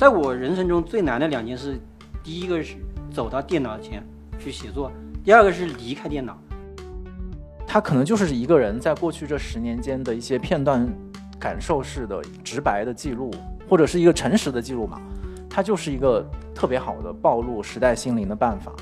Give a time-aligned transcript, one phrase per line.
[0.00, 1.78] 在我人生中最难的两件事，
[2.24, 2.76] 第一个是
[3.12, 4.02] 走到电脑前
[4.38, 4.90] 去写作，
[5.22, 6.38] 第二个是离开电脑。
[7.66, 10.88] 他可能就是一个人在过去这十年间的一些片段、
[11.38, 13.30] 感受式的直白的记录，
[13.68, 14.98] 或者是一个诚实的记录嘛。
[15.50, 18.72] 它就是一个特别好的暴露时代心灵的办法，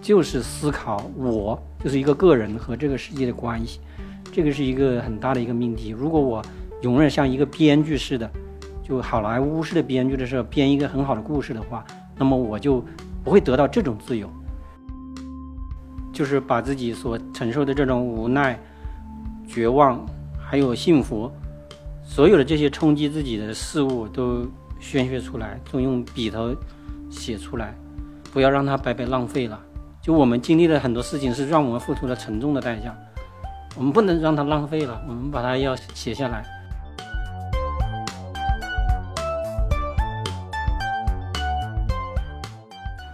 [0.00, 3.78] 就是思考我就是一个个人和这个世界的关系，
[4.32, 5.90] 这个是一个很大的一个命题。
[5.90, 6.44] 如果我
[6.80, 8.28] 永远像一个编剧似的。
[8.82, 11.84] 就好莱坞式的编剧的时候编一个很好的故事的话，
[12.16, 12.84] 那么我就
[13.24, 14.28] 不会得到这种自由，
[16.12, 18.58] 就是把自己所承受的这种无奈、
[19.46, 20.04] 绝望，
[20.38, 21.30] 还有幸福，
[22.04, 24.44] 所有的这些冲击自己的事物都
[24.80, 26.54] 宣泄出来，都用笔头
[27.08, 27.74] 写出来，
[28.32, 29.58] 不要让它白白浪费了。
[30.02, 32.92] 就我们经历了很多事情，是让我们付出了沉重的代价，
[33.76, 36.44] 我们不能让它浪费了，我们把它要写下来。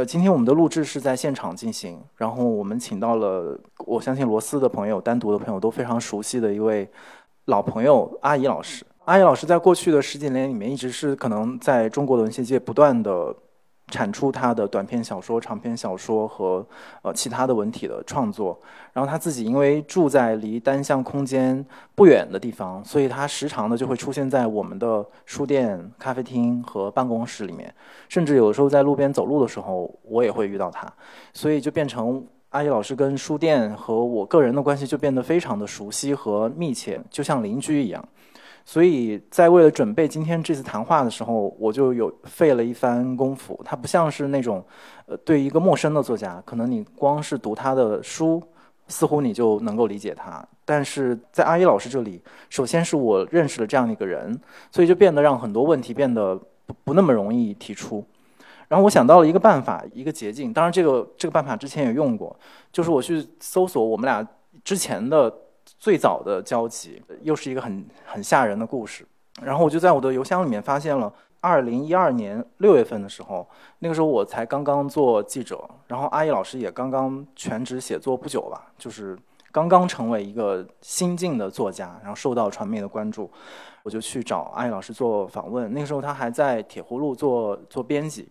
[0.00, 6.88] 呃，今天我们的录制是在现场进行，然后我们请到了，我相信罗斯的朋友、单独的朋友都非常熟悉的一位
[7.44, 8.82] 老朋友阿姨老师。
[9.04, 13.36] 阿姨老师在过去的十几年里面，一直是可能在中国的文学界不断的。
[13.90, 16.64] 产出他的短篇小说、长篇小说和
[17.02, 18.58] 呃其他的文体的创作。
[18.92, 21.64] 然后他自己因为住在离单向空间
[21.94, 27.72] 不远的地方，所以他时常的就会出现在我们的书店、咖啡厅和办公室里面。
[28.08, 30.90] 甚至有时候在路边走路的时候，我也会遇到他。
[31.32, 38.04] 所以就变成阿姨老师跟书店和我个人的关系就变得非常的熟悉和密切，就像邻居一样。
[38.64, 43.60] 所以在为了准备今天这次谈话的时候，我就有费了一番功夫。
[43.64, 44.64] 他不像是那种，
[45.06, 48.40] 呃，对一个陌生的作家，可能你光是读他的书，
[48.86, 50.46] 似乎你就能够理解他。
[50.64, 54.38] 但是在阿姨老师这里，首先是我认识了这样的一个人，
[54.70, 58.04] 所以就变得让很多问题变得不不那么容易提出。
[58.68, 60.52] 然后我想到了一个办法，一个捷径。
[60.52, 62.38] 当然，这个这个办法之前也用过，
[62.70, 64.24] 就是我去搜索我们俩
[64.62, 65.34] 之前的。
[65.80, 69.02] 最早的交集又是一个很很吓人的故事，
[69.42, 71.10] 然后我就在我的邮箱里面发现了，
[71.40, 73.48] 二零一二年六月份的时候，
[73.78, 79.18] 那个时候我才刚刚做记者，然后阿姨老师也刚刚全职写作不久吧，就是
[79.50, 83.30] 刚刚成为一个新晋的作家，然后受到传媒的关注，
[83.82, 88.28] 我就去找阿姨老师做访问，那个时候他还在铁葫芦做做编辑，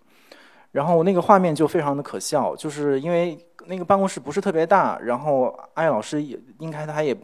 [0.72, 3.36] 然后那个画面就非常的可笑，就是因为
[3.66, 7.18] 那个办公室不是特别大，然后阿易老师也应该他也。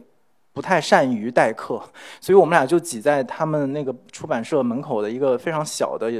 [0.56, 1.78] 不太善于待客，
[2.18, 6.10] 所以我们俩就挤在他们那个出版社门口的一个非常小的，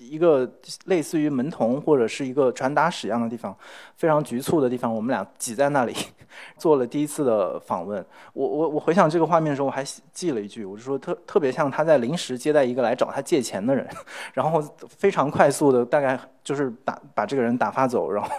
[0.00, 0.48] 一个
[0.84, 3.52] 类似于门童或者是一个传达室一样的地方，
[3.96, 4.94] 非常局促的地方。
[4.94, 5.92] 我们俩挤在那里
[6.56, 8.06] 做了第一次的访问。
[8.32, 9.82] 我我我回想这个画面的时候，我还
[10.12, 13.84] 记了一句，我就说特特别像他在临时接待一个来找他借钱的人，
[14.32, 18.30] 然后非常快速的大概就是打把这个人打发走，然后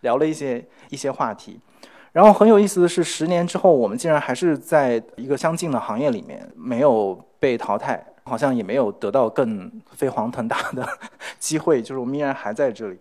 [0.00, 1.60] 聊了一些一些话题。
[2.12, 10.84] 然后很有意思的是，十年之后，我们竟然还是在一个相近的行业里面，没有被淘汰，好像也没有得到更飞黄腾达的
[11.38, 12.98] 机会，就是我们依然还在这里。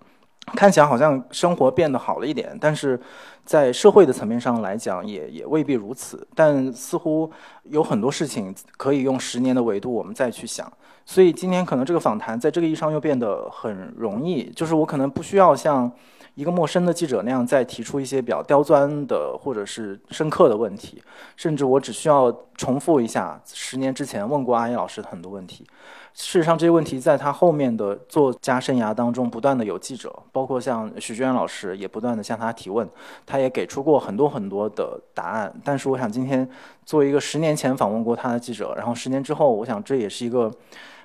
[0.55, 2.99] 看起来好像生活变得好了一点，但是
[3.45, 6.27] 在社会的层面上来讲，也也未必如此。
[6.35, 7.31] 但似乎
[7.63, 10.71] 有很多事情可以用十年的维度我们再去想。
[11.03, 15.91] 所以今天可能这个访谈在这个意义上又变得很容易，就是我可能不需要像。
[16.39, 21.03] 一个陌生的记者那样再提出一些比较刁钻的或者是深刻的问题，
[21.35, 25.65] 甚至我只需要重复一下十年之前问过阿姨老师的很多问题。
[26.13, 32.89] 事实上，这些问题在他后面的作家生涯当中不断的有记者，包括像许娟老师也不断的向他提问，
[33.25, 35.53] 他也给出过很多很多的答案。
[35.61, 36.49] 但是，我想今天
[36.85, 40.49] 作为一个十年前访问过他的记者，然后十年之后，我想这也是一个。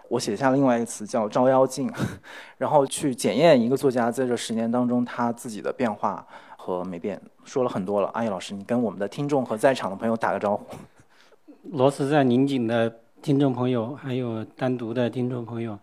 [0.09, 1.91] 我写下另外一个词叫“照妖镜”，
[2.59, 7.21] 然后去检验一个作家在这十年当中他自己的变化和没变。
[7.45, 10.65] 说了很多了，阿姨老师，你跟我们的听众和在场的朋友打个招呼。
[11.73, 15.79] 罗斯在宁锦的听众朋友，还有单独的听众朋友、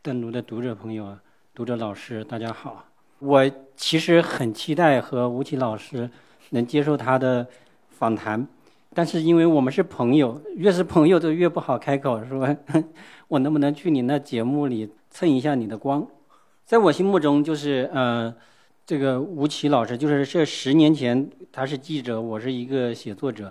[0.00, 1.16] 单独的读者朋友、
[1.54, 2.84] 读者老师，大家好。
[3.18, 6.10] 我其实很期待和吴奇老师
[6.50, 7.46] 能接受他的
[7.90, 8.46] 访谈，
[8.94, 12.48] 但是因为我们是朋友，越是朋友就越不好开口，说
[13.32, 16.06] 我能不能去你那节目里蹭一下你的光？
[16.66, 18.34] 在我心目中，就是呃，
[18.84, 23.50] 这个吴奇老师，就是这十年前他是记者，我是一个写作者，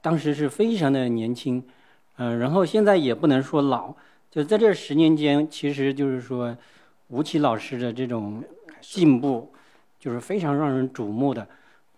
[0.00, 1.60] 当时是非常的年轻，
[2.18, 3.92] 嗯，然后现在也不能说老，
[4.30, 6.56] 就在这十年间，其实就是说
[7.08, 8.44] 吴奇老师的这种
[8.80, 9.52] 进步，
[9.98, 11.44] 就是非常让人瞩目的，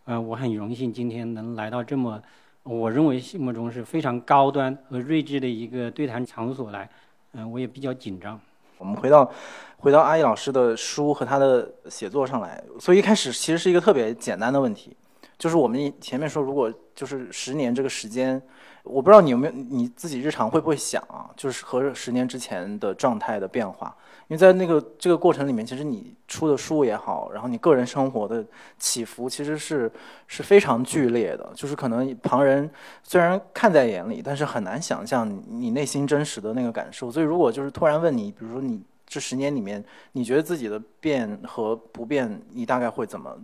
[0.06, 2.22] 嗯，我很荣幸今天能来到这么。
[2.62, 6.88] 我认为心目中是非常高端和睿智的一个对谈场所来，
[7.32, 8.40] 嗯，我也比较紧张。
[8.78, 9.30] 我们回到
[9.78, 14.96] 回到阿易老师的书和他的写作上来，所以一开始其实是一个特别简单的问题，
[15.38, 18.40] 就是我们前面说，如果就是十年这个时间。
[18.82, 23.94] 我不知道你有没有你自己日常会不会想啊，就是和十年之前的状态的变化，
[24.28, 28.44] 因为在那个这个过程里面，其实你出的书也好，然后你个人生活的
[28.78, 29.90] 起伏其实是
[30.26, 32.68] 是非常剧烈的，就是可能旁人
[33.02, 37.12] 虽然看在眼里，但是很难想象你内心真实的那个感受。
[37.12, 43.36] 所以如果就是突然问你，比如说你这十年里面，你觉得自己的变和不变，你大概会怎么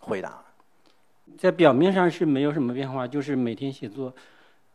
[0.00, 0.42] 回答？
[1.38, 4.12] 在表面上是没有什么变化，就是每天写作。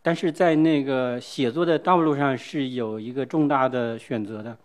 [0.06, 4.56] 但是在那个写作的道路上是有一个重大的选择的，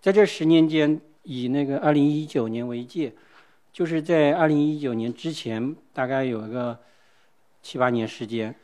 [0.00, 3.12] 在这十年间，以那个二零一九年为界，
[3.72, 6.78] 就是在二零一九年之前，大概有一个
[7.60, 8.54] 七八年时间，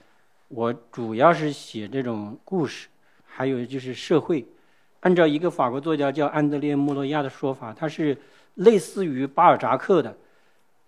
[0.46, 2.86] 我主要是写这种故事，
[3.24, 4.46] 还有就是社会。
[5.00, 8.16] 按照一个法国作家叫安德烈·莫洛亚的说法，他是
[8.54, 10.16] 类似于巴尔扎克的，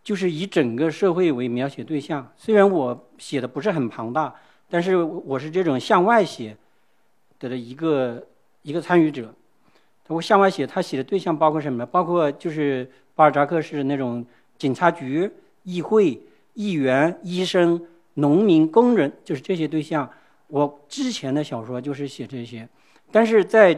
[0.04, 2.32] 就是以整个社会为描写对象。
[2.36, 4.32] 虽然我写的不是很庞大。
[4.68, 6.56] 但是我是这种向外写
[7.38, 8.26] 的一个
[8.62, 9.32] 一个参与者。
[10.08, 11.84] 我向外写，他写的对象包括什么？
[11.84, 14.24] 包括就是巴尔扎克是那种
[14.56, 15.28] 警察局、
[15.64, 16.20] 议会、
[16.54, 17.84] 议员、医生、
[18.14, 20.08] 农民、工人，就是这些对象。
[20.46, 22.68] 我之前的小说就是写这些，
[23.10, 23.76] 但是在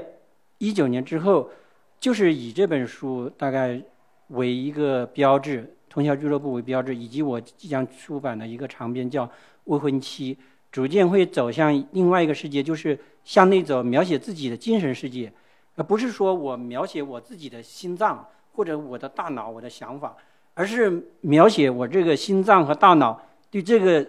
[0.59, 1.51] 一九年之后，
[1.99, 3.81] 就是以这本书大概
[4.29, 9.27] 为一个标志，《通宵俱乐部》为标志，以及我即将出版的一个长篇叫
[9.65, 10.35] 《未婚妻》。
[10.71, 15.33] 逐渐会走向另外一个世界，就是向内走，描写自己的精神世界，
[15.77, 20.17] 而不是说我描写我自己的心脏或者我的大脑、我的想法，
[20.55, 23.21] 而是描写我这个心脏和大脑
[23.51, 24.07] 对这个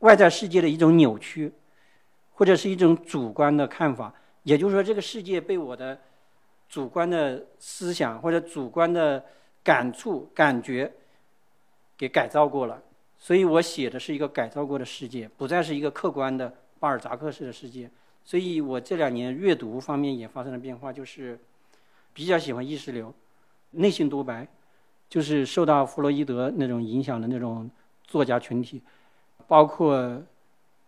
[0.00, 1.52] 外在世界的一种扭曲，
[2.34, 4.12] 或者是一种主观的看法。
[4.42, 5.98] 也就是说，这个世界被我的
[6.68, 9.24] 主观的思想或者主观的
[9.62, 10.92] 感触、感觉
[11.96, 12.82] 给改造过了。
[13.24, 17.90] 所以我写的是一个改造过的世界，不再是一个客观的巴尔扎克式的世界。
[18.22, 21.40] 所以我这两年阅读方面也发生了变化，就是
[22.12, 23.10] 比较喜欢意识流、
[23.70, 24.46] 内心独白，
[25.08, 27.70] 就是受到弗洛伊德那种影响的那种
[28.06, 28.82] 作家群体，
[29.48, 30.22] 包括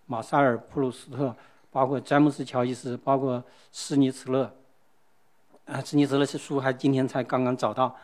[0.04, 1.34] 马塞尔·普鲁斯特，
[1.70, 3.42] 包括詹姆斯·乔伊斯，包括
[3.72, 4.54] 斯尼茨勒。
[5.64, 7.96] 啊，斯尼茨勒是书还今天才刚刚找到，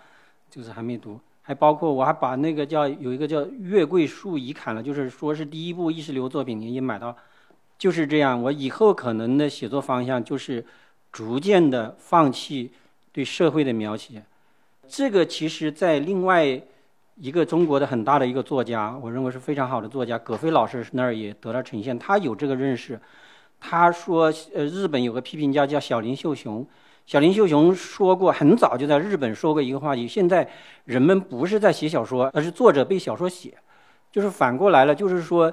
[0.48, 1.20] 就是还没读。
[1.54, 7.16] 包括，我还把那个叫有一个叫《月桂树遗砍》了，就是说是第一部意识流作品，你也买到，
[7.78, 8.42] 就是这样。
[8.42, 10.64] 我以后可能的写作方向就是
[11.10, 12.70] 逐渐的放弃
[13.12, 14.22] 对社会的描写。
[14.88, 16.60] 这个其实，在另外
[17.16, 23.00] 一个中国的很大的一个作家，我认为是非常好的作家葛飞老师那儿也得到呈现，他有这个认识。
[23.60, 26.66] 他说，呃，日本有个批评家叫小林秀雄。
[27.12, 30.48] 小林秀雄说过，很早就在日本说过一个话题：现在
[30.86, 33.52] 人们不是在写小说，而是作者被小说写，
[34.10, 34.94] 就是反过来了。
[34.94, 35.52] 就是说，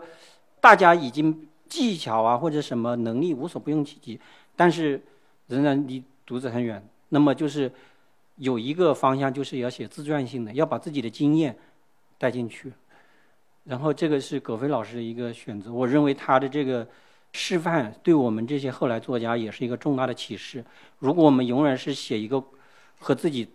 [0.62, 4.18] 大家已经技巧啊或者什么能力无所不用其极，
[4.56, 5.02] 但是
[5.48, 6.82] 仍然离读者很远。
[7.10, 7.70] 那么就是
[8.38, 11.54] 有一个方向，就是要写自传性的，要把自己的经验
[12.18, 12.72] 带进去。
[13.66, 16.88] 然后这个是葛飞老师的一个选择，我认为他的这个。
[17.34, 20.64] 示范对我们这些后来作家也是一个重大的启示。
[21.00, 22.44] 如果我们永远是写一个
[23.00, 23.48] 和自己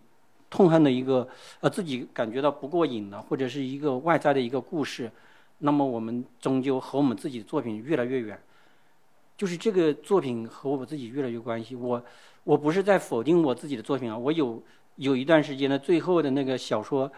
[0.49, 1.27] 痛恨的一个
[1.59, 5.11] 呃自己感觉到不过瘾的，或者是一个外在的一个故事，
[5.59, 8.39] 那么我们终究和我们自己的作品越来越远。
[9.37, 11.75] 就是这个作品和我自己越来越关系。
[11.75, 12.01] 我
[12.45, 14.63] 我不是在否定我自己的作品啊，我有
[14.95, 17.11] 有一段时间的最后的那个小说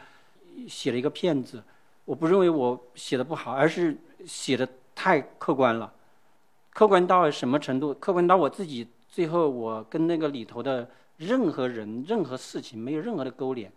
[0.67, 1.63] 写了一个骗子，
[2.05, 3.95] 我不认为我写的不好，而是
[4.25, 5.93] 写的太客观了。
[6.77, 7.91] 客观到什么程度？
[7.95, 13.71] 客观到我自己最后，我跟那个里头的任何人、任何事情没有任何的勾连，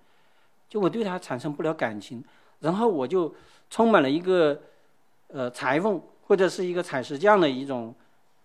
[0.69, 2.23] 就我对他产生不了感情，
[2.59, 3.35] 然后我就
[3.71, 4.61] 充满了一个
[5.28, 7.95] 呃裁缝或者是一个采石匠的一种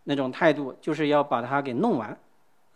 [0.05, 2.17] 那种态度，就是要把它给弄完，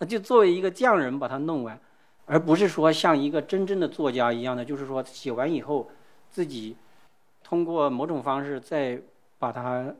[0.05, 1.79] 就作为一个匠人把它弄完，
[2.25, 5.89] 而不是说像一个真正的作家一样的，就是说写完以后
[6.29, 6.75] 自己
[7.41, 9.01] 通过某种方式再
[9.37, 9.95] 把它。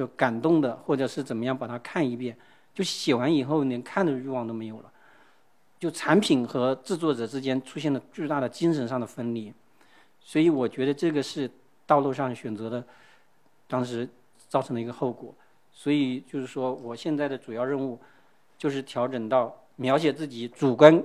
[0.00, 2.34] 就感动的，或者是怎么样把它看一遍，
[2.72, 4.90] 就写完以后连看的欲望都没有了，
[5.78, 9.52] 就产品和制作者之间出现了巨大的精神上的分离，
[10.22, 11.50] 所以我觉得这个是
[11.86, 12.82] 道路上选择的，
[13.68, 14.08] 当时
[14.48, 15.34] 造成的一个后果，
[15.70, 18.00] 所以就是说我现在的主要任务
[18.56, 21.04] 就是调整到描写自己主观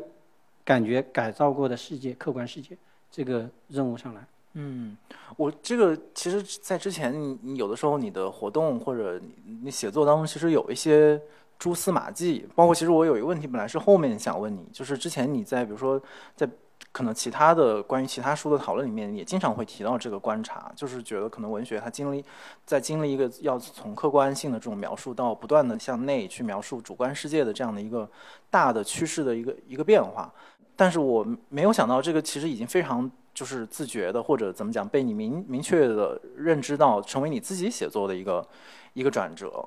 [0.63, 2.77] 感觉改造过的世界、客观世界
[3.11, 4.25] 这个任务上来。
[4.57, 4.95] 嗯，
[5.35, 9.19] 我这个其实，在之前你有的时候你的活动或者
[9.63, 11.21] 你写作当中，其实有一些
[11.59, 12.47] 蛛丝马迹。
[12.55, 16.01] 包括其实我有一个问题，本来是后面想问你，就是之前你在比如说
[16.37, 16.49] 在
[16.93, 22.23] 可能其他的关于其他书的讨论里面，也经常会提到这个观察，就是觉得可能文学它经历
[22.65, 28.09] 在经历一个要从客观性的这种描述到不断的向内去描述主观世界的这样的一个
[28.49, 30.33] 大的趋势的一个一个变化。
[30.77, 33.11] 但是我没有想到，这个其实已经非常。
[33.35, 38.47] 就是自觉的，或者怎么讲，被你明明确的认知到，成为你自己写作的一个
[38.93, 39.63] 一个转折。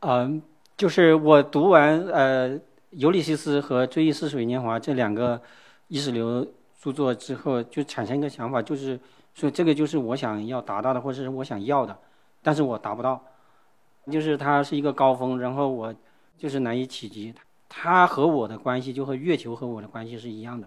[0.00, 0.40] 嗯，
[0.76, 2.50] 就是我读完呃
[2.90, 5.40] 《尤里西斯》和《追忆似水年华》这两个
[5.88, 6.46] 意识流
[6.80, 9.00] 著作之后，就产生一个想法，就是
[9.34, 11.98] 说这个就是我想要达到的，或者是我想要的，
[12.42, 13.20] 但是我达不到。
[14.10, 15.94] 就是它是一个高峰，然后我
[16.38, 17.34] 就是难以企及。
[17.68, 20.66] 它和我的关系，就和月球和我的关系是一样的。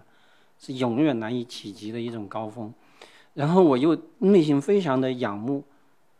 [0.64, 2.72] 是永远难以企及的一种高峰，
[3.34, 5.64] 然后我又内心非常的仰慕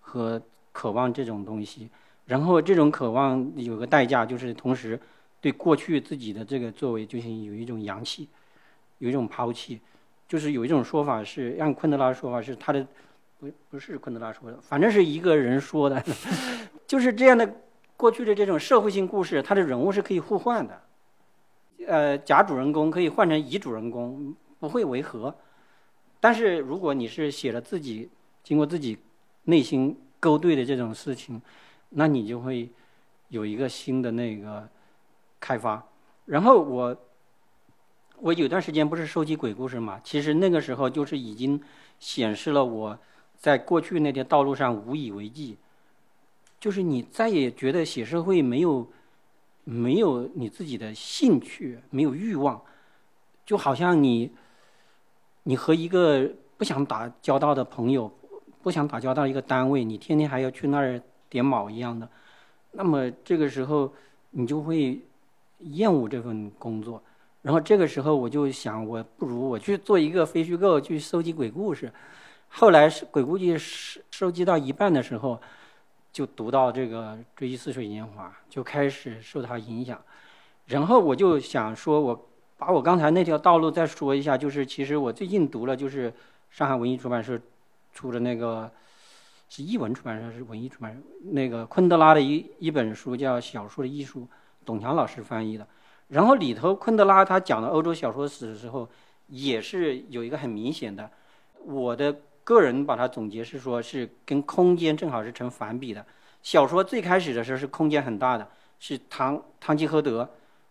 [0.00, 1.88] 和渴望这种东西，
[2.26, 4.98] 然后这种渴望有个代价，就是同时
[5.40, 8.28] 对过去自己的这个作为进行有一种扬弃，
[8.98, 9.80] 有一种抛弃，
[10.26, 12.84] 就是有一种说法是，按昆德拉说法是他的，
[13.38, 16.04] 不不是昆德拉说的，反正是一个人说的，
[16.84, 17.48] 就是这样的
[17.96, 20.82] 过去的这种社会性故事，它的人物是可以互换的。
[21.86, 25.34] 呃，甲主人公可以换成乙主人公，不会违和。
[26.20, 28.08] 但是如果你是写了自己
[28.42, 28.98] 经过自己
[29.44, 31.40] 内心勾兑的这种事情，
[31.90, 32.70] 那你就会
[33.28, 34.68] 有一个新的那个
[35.40, 35.84] 开发。
[36.26, 36.96] 然后我
[38.18, 41.60] 我有段时间不是收集鬼故事嘛，其实那个时候就是已经
[41.98, 42.98] 显示了我
[43.36, 45.56] 在过去那条道路上无以为继，
[46.60, 48.86] 就是你再也觉得写社会没有。
[49.64, 52.60] 没有你自己的兴趣，没有欲望，
[53.46, 54.32] 就好像你，
[55.44, 58.10] 你和一个不想打交道的朋友，
[58.60, 62.08] 不想打交道一个单位，你天天还要去那儿点卯一样的，
[62.72, 63.92] 那么这个时候
[64.30, 65.00] 你就会
[65.58, 67.00] 厌恶这份工作。
[67.40, 71.92] 然后这个时候我就想，我不如我去做一个非虚构，去收集鬼故事。
[72.48, 75.40] 后来是鬼故事收收集到一半的时候。
[76.12, 79.98] 就读到这个《追忆似水年华》，就开始受他影响。
[80.66, 82.28] 然后我就想说，我
[82.58, 84.36] 把我刚才那条道路再说一下。
[84.36, 86.12] 就是其实我最近读了，就是
[86.50, 87.40] 上海文艺出版社
[87.94, 88.70] 出的那个
[89.48, 91.00] 是译文出版社是文艺出版社
[91.30, 94.20] 那个昆德拉的一一本书，叫《小说的艺术》，
[94.66, 95.66] 董强老师翻译的。
[96.08, 98.86] 然后里头昆德拉他讲的欧洲小说史的时候，
[99.28, 101.10] 也是有一个很明显的
[101.64, 102.14] 我的。
[102.44, 106.04] 个人把它总结是说，是跟空间正好是成反比的。
[106.42, 108.48] 小说最开始的时候是空间很大的，
[108.80, 110.28] 是唐唐吉诃德，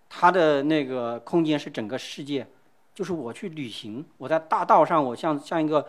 [0.10, 2.46] 他的那个空间是整个世界，
[2.94, 5.88] 就是我去旅行，我在大道上，我像像一个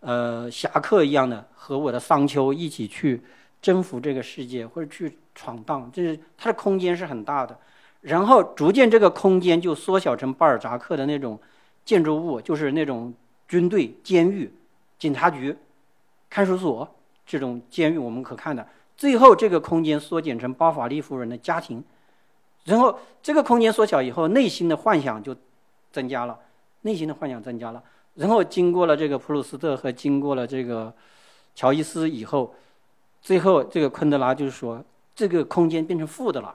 [0.00, 3.22] 呃侠客一样的，和我的桑丘一起去
[3.62, 7.56] 征服这个世界或者去闯荡，就是他的空间是很大的。
[8.00, 11.38] 然后逐渐这个空间就缩小成巴尔扎克的那种
[11.84, 13.14] 建筑物，就是那种
[13.46, 14.52] 军队监狱。
[15.00, 15.56] 警察局、
[16.28, 16.88] 看守所
[17.26, 18.64] 这种监狱，我们可看的。
[18.96, 21.82] 最后，这个空间缩减成包法利夫人的家庭，
[22.64, 25.34] 然后这个空间缩小以后，内心的幻想就
[25.90, 26.38] 增加了，
[26.82, 27.82] 内心的幻想增加了。
[28.14, 30.92] 然后经过了这个普鲁斯特和经过了这个
[31.54, 32.54] 乔伊斯以后，
[33.22, 36.54] 最后这个昆德拉就是说，这个空间变成负的了，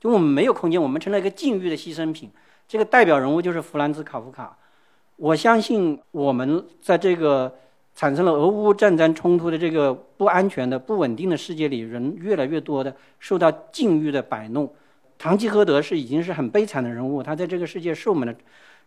[0.00, 2.30] 就我们没有空间，我们成了一个禁欲的牺牲品。
[2.66, 4.56] 这个代表人物就是弗兰兹·卡夫卡。
[5.16, 7.52] 我相信我们在这个
[7.94, 14.68] 产生了俄乌战争冲突的这个不安全的、不稳定的世界里，人越来越多的受到境遇的摆弄。
[15.16, 18.34] 堂吉诃德是已经是很悲惨的人物，他在这个世界受满了、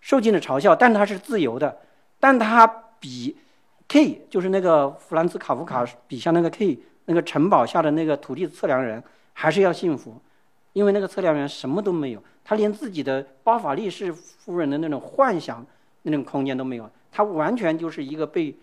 [0.01, 1.77] 受尽了嘲笑，但他是自由的。
[2.19, 2.67] 但他
[2.99, 3.37] 比
[3.87, 10.19] K 就是那个弗兰兹·卡夫卡笔下那个 K 那个城堡下的那个土地测量人还是要幸福，
[10.73, 15.65] 因为那个测量员什么都没有，他连自己的巴法利士夫人的那种幻想。
[16.09, 18.55] 那种空间都没有，他完全就是一个被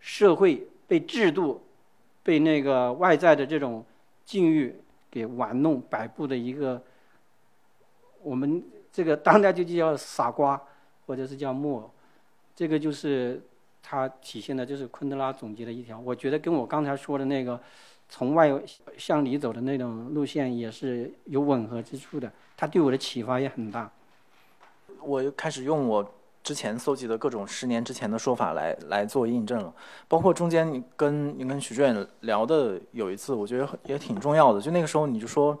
[0.00, 1.62] 社会、被制度、
[2.22, 3.84] 被那个外在的这种
[4.24, 4.74] 境遇
[5.10, 6.82] 给玩弄摆布的一个，
[8.22, 10.60] 我们这个当代就叫傻瓜，
[11.06, 11.90] 或者是叫木偶，
[12.54, 13.40] 这个就是
[13.82, 15.98] 他体现的，就是昆德拉总结的一条。
[15.98, 17.60] 我觉得跟我刚才说的那个
[18.08, 18.52] 从外
[18.96, 22.30] 向里走的那种路线也是有吻合之处的。
[22.56, 23.90] 他对我的启发也很大。
[25.00, 26.14] 我又开始用我
[26.48, 29.70] 之前搜集的各种十年之前的说法来来做印证了，
[30.08, 34.58] 包括中间你跟你跟许志远聊的有一次，我觉得也挺重要的。
[34.58, 35.60] 就那个时候你就说，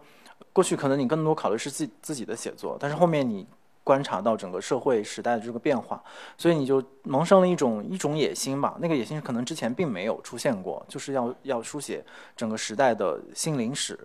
[0.50, 3.46] 过去可能你更多考虑是自自己的写作，但是后面你
[3.84, 6.02] 观察到整个社会时代的这个变化，
[6.38, 8.74] 所以你就萌生了一种一种野心吧。
[8.80, 12.02] 那个野心可能之前并没有出现过，就是要要书写
[12.34, 14.00] 整个时代的心灵史。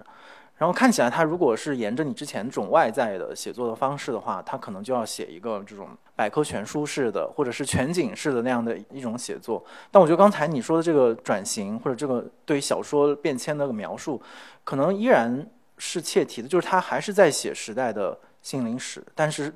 [0.57, 9.63] 然后看起来，他如果是沿着你之前这种外在的写作的方式的话，他可能就要写一个这种百科全书式的，或者是全景式的那样的一种写作。
[9.89, 14.21] 但我觉得刚才你说的这个转型，或者这个对小说变迁的描述，
[14.63, 15.45] 可能依然
[15.77, 19.53] 是切题的，就是他还是在写时代的心灵史，但是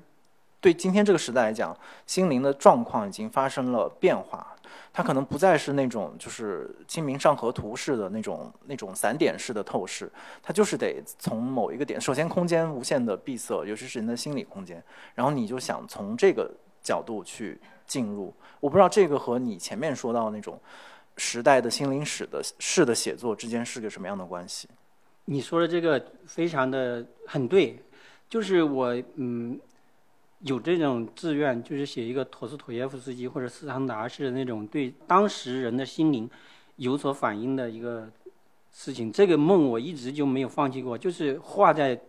[0.59, 4.55] 对今天这个时代来讲，心灵的状况已经发生了变化。
[4.91, 14.83] 它可能不再是那种就是《清明上河图》式的那种那种散点式的透视，它就是得从某一个点，首先空间无限的闭塞，尤其是人的心理空间，
[15.15, 18.33] 然后你就想从这个角度去进入。
[18.59, 20.59] 我不知道这个和你前面说到那种
[21.17, 24.67] 时代的心灵史的式的写作之间是个什么样的关系？
[25.25, 27.77] 你说的这个非常的很对，
[28.29, 29.59] 就是我嗯。
[30.39, 36.29] 有这种志愿，就是写一个陀思妥耶夫斯基或者斯汤达式的那种对当时人的心灵
[36.75, 38.07] 有所反映的一个
[38.71, 39.11] 事情。
[39.11, 41.99] 这个梦我一直就没有放弃过，就是画在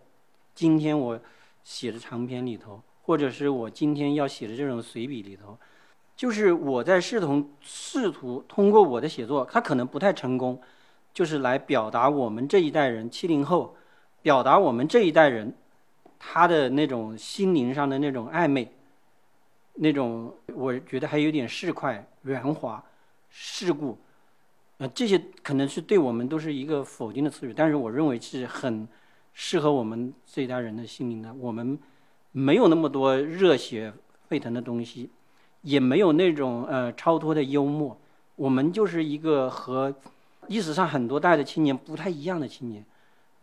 [0.55, 1.19] 今天我
[1.65, 5.57] 写的长篇里头，或者是我今天要写的这种随笔里头，
[6.15, 10.61] 就是我在试图试图通过我的写作，它可能不太成功，
[11.15, 13.75] 就是来表达我们这一代人七零后，
[14.21, 15.55] 表达我们这一代人。
[16.19, 18.71] 他的那种心灵上的那种暧昧，
[19.75, 22.83] 那种我觉得还有点市侩、圆滑、
[23.29, 23.97] 世故，
[24.79, 28.87] 呃，这些可能是对我们都是一个否定的词语，但是我认为是很
[29.33, 31.33] 适合我们这一代人的心灵的。
[31.35, 31.79] 我们
[32.33, 33.93] 没有那么多热血
[34.29, 35.11] 沸腾的东西，
[35.63, 37.97] 也没有那种呃超脱的幽默，
[38.35, 39.95] 我们就是一个和
[40.49, 42.85] 历史上很多代的青年不太一样的青年。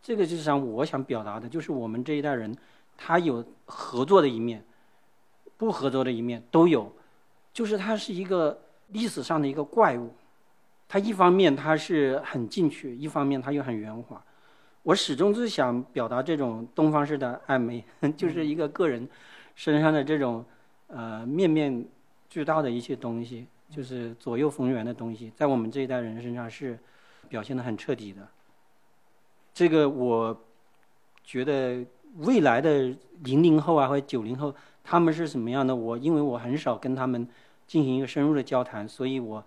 [0.06, 2.56] 这个就是想我想表达的，就是我们这一代人，
[2.96, 4.64] 他有合作的一面，
[5.58, 6.94] 不合作的一面都有，
[7.52, 8.56] 就是他是一个
[8.90, 10.14] 历史上的一个怪物，
[10.88, 14.24] 他一方面他是很进取，一方面他又很圆滑。
[14.84, 17.84] 我始终是想表达这种东方式的暧昧，
[18.16, 19.10] 就是一个个人
[19.56, 20.46] 身上的这种
[20.86, 21.84] 呃面面
[22.30, 26.78] 俱到的一些东西，就是左右逢源的东西，在我们这一代人身上是
[27.28, 28.22] 表现的很彻底的。
[29.56, 30.38] 这个我
[31.24, 31.82] 觉得
[32.18, 35.74] 未来的零零后啊，或者九零后，他们是什么样的？
[35.74, 37.26] 我因为我很少跟他们
[37.66, 39.42] 进行一个深入的交谈，所以我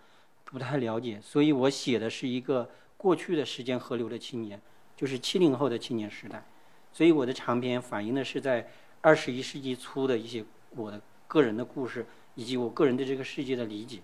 [0.46, 1.20] 不太了解。
[1.22, 4.58] 所以我写的是一个过去的时间河流的青年，
[4.96, 6.42] 就是七零后的青年时代。
[6.90, 8.66] 所以我的长篇反映的是在
[9.02, 10.42] 二十一世纪初的一些
[10.74, 13.98] 我的个人的故事，以及我个人对这个世界的理解。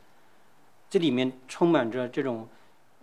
[0.91, 2.47] 这里面充满着这种，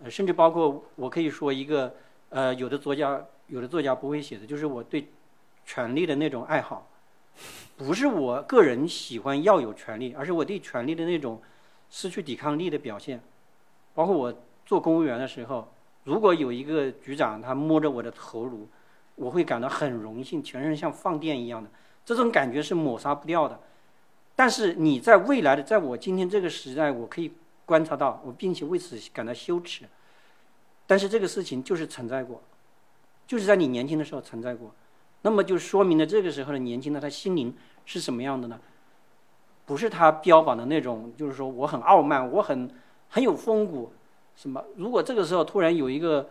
[0.04, 1.92] 呃，甚至包括我可以说一个。
[2.32, 5.06] 呃，有的作家，有的作家不会写的，就是我对
[5.66, 6.88] 权力的那种爱好，
[7.76, 11.42] 不是我个人喜欢要有权利，而是我对权力的那种
[11.90, 13.20] 失去抵抗力的表现。
[13.94, 15.70] 包括我做公务员的时候，
[16.04, 18.66] 如果有一个局长他摸着我的头颅，
[19.14, 21.68] 我会感到很荣幸，全身像放电一样的，
[22.02, 23.60] 这种感觉是抹杀不掉的。
[24.34, 27.32] 但是你在未来的，在我今天这个时代，我可以
[27.66, 29.84] 观察到，我并且为此感到羞耻。
[30.86, 32.42] 但是这个事情就是存在过，
[33.26, 34.74] 就是在你年轻的时候存在过，
[35.22, 37.54] 那么就说明了这个时候的年轻的他心灵
[37.86, 38.60] 是什么样的呢？
[39.64, 42.68] 不是他标榜的那种，就是说我很傲慢，我很
[43.08, 43.92] 很有风骨，
[44.36, 44.62] 什么？
[44.76, 46.28] 如果这个时候突然有一个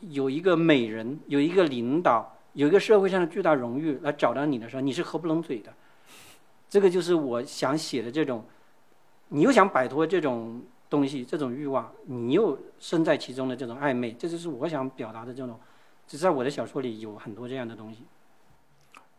[0.00, 5.72] 有一个美人，有一个领导，有一个社会上的巨大荣誉来找到你的时候，你是合不拢嘴的。
[6.68, 8.44] 这个就是我想写的这种，
[9.28, 10.60] 你又想摆脱这种。
[10.94, 15.58] 东西这种欲望，你又身在其中的这种暧昧，这就是我想表达的这种。
[16.06, 18.04] 就在我的小说里有很多这样的东西。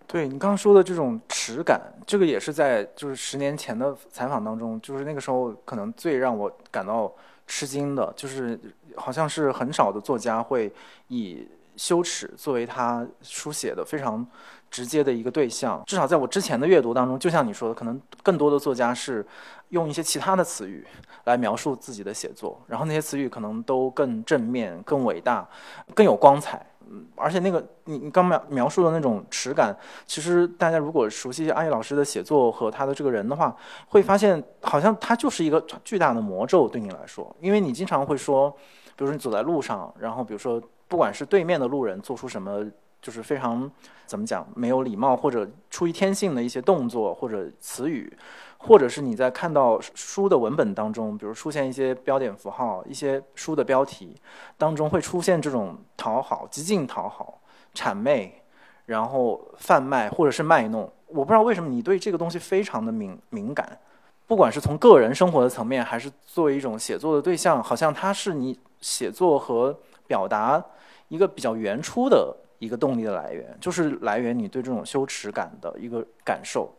[0.07, 7.11] 对你刚刚说的这种耻感，这个也是在就是十年前的采访当中，就是那个时候可能最让我感到
[7.47, 8.57] 吃惊的，就是
[8.95, 10.71] 好像是很少的作家会
[11.09, 11.45] 以
[11.77, 14.25] 羞耻作为他书写的非常。
[14.71, 19.25] 直接的一个对象，至少在我之前的阅读当中，就像你说的，可能更多的作家是
[19.69, 20.85] 用一些其他的词语
[21.23, 25.47] 来描述自己的写作，然后那些词语可能都更正面、更伟大、
[25.93, 26.65] 更有光彩。
[26.89, 29.73] 嗯，而且那个你你刚描描述的那种耻感，
[30.05, 33.55] 其实大家如果熟悉阿易老师的写作和他的这个人的话，
[33.87, 38.53] 会发现好像他就是一个巨大的魔咒对你来说，因为你经常会说。
[38.97, 42.65] 比如说你走在路上，然后比如说不管是对面的路人做出什么
[43.01, 43.69] 就是非常
[44.05, 48.11] 怎么讲没有礼貌或者出于天性的一些动作或者词语，
[48.57, 54.15] 或者是你在看到书的文本当中，比如出现一些标点符号、一些书的标题
[54.57, 57.41] 当中会出现这种讨好、极尽讨好、
[57.75, 58.41] 谄媚，
[58.87, 60.91] 然后贩卖或者是卖弄。
[61.07, 63.77] 我不知道为什么你对这个东西非常的敏敏感，
[64.25, 70.63] 不管是从个人生活的层面，还是作为一种写作的对象，好像它是你写作和表达
[71.07, 76.73] 一个比较原初的一个动力的来源，就是来源你对这种羞耻感的一个感受。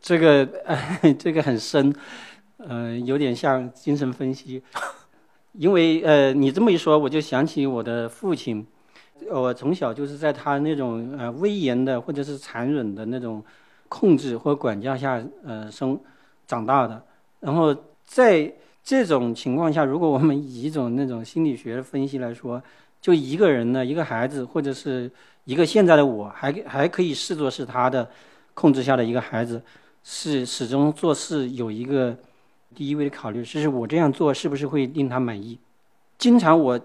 [0.00, 0.46] 这个
[1.18, 1.94] 这个很深，
[2.56, 4.62] 呃，有点像精神分析，
[5.52, 8.66] 因为呃，你这么一说，我就想起我的父亲。
[9.30, 13.40] 我从小就是在他那种呃威严的或者是残忍的那种
[13.88, 15.96] 控制或管教下呃生
[16.44, 17.00] 长大的，
[17.38, 17.72] 然后
[18.04, 22.62] 在这种情况下，如果我们以一种那种心理学分析来说，
[23.00, 25.10] 就一个人呢，一个孩子或者是
[25.44, 28.10] 一个现在的我，还还可以视作是他的
[28.54, 29.62] 控制下的一个孩子，
[30.02, 32.16] 是始终做事有一个
[32.74, 35.58] 第一位的考虑，就是我这样做是不是会令他满意？
[36.18, 36.80] 经常我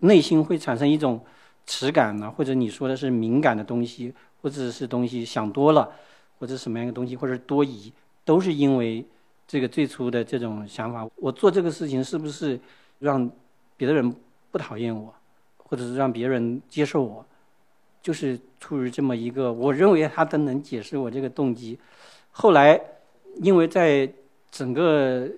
[0.00, 1.20] 内心会产生一种。
[1.64, 5.88] 耻感呢，或者你说的是敏感的东西，或者是东西想多了，
[6.40, 7.92] 或者什么样的东西，或者多疑，
[8.24, 9.06] 都是因为
[9.52, 11.06] 这个最初的这种想法。
[11.16, 12.58] 我做这个事情是不是
[13.00, 13.30] 让
[13.76, 14.16] 别的人
[14.50, 15.14] 不讨厌我，
[15.58, 17.22] 或者是让别人接受我，
[18.00, 21.78] 就是出于这么一个，我认为他都能解释我这个动机。
[22.30, 22.80] 后来，
[23.42, 24.10] 因为在
[24.50, 25.28] 整个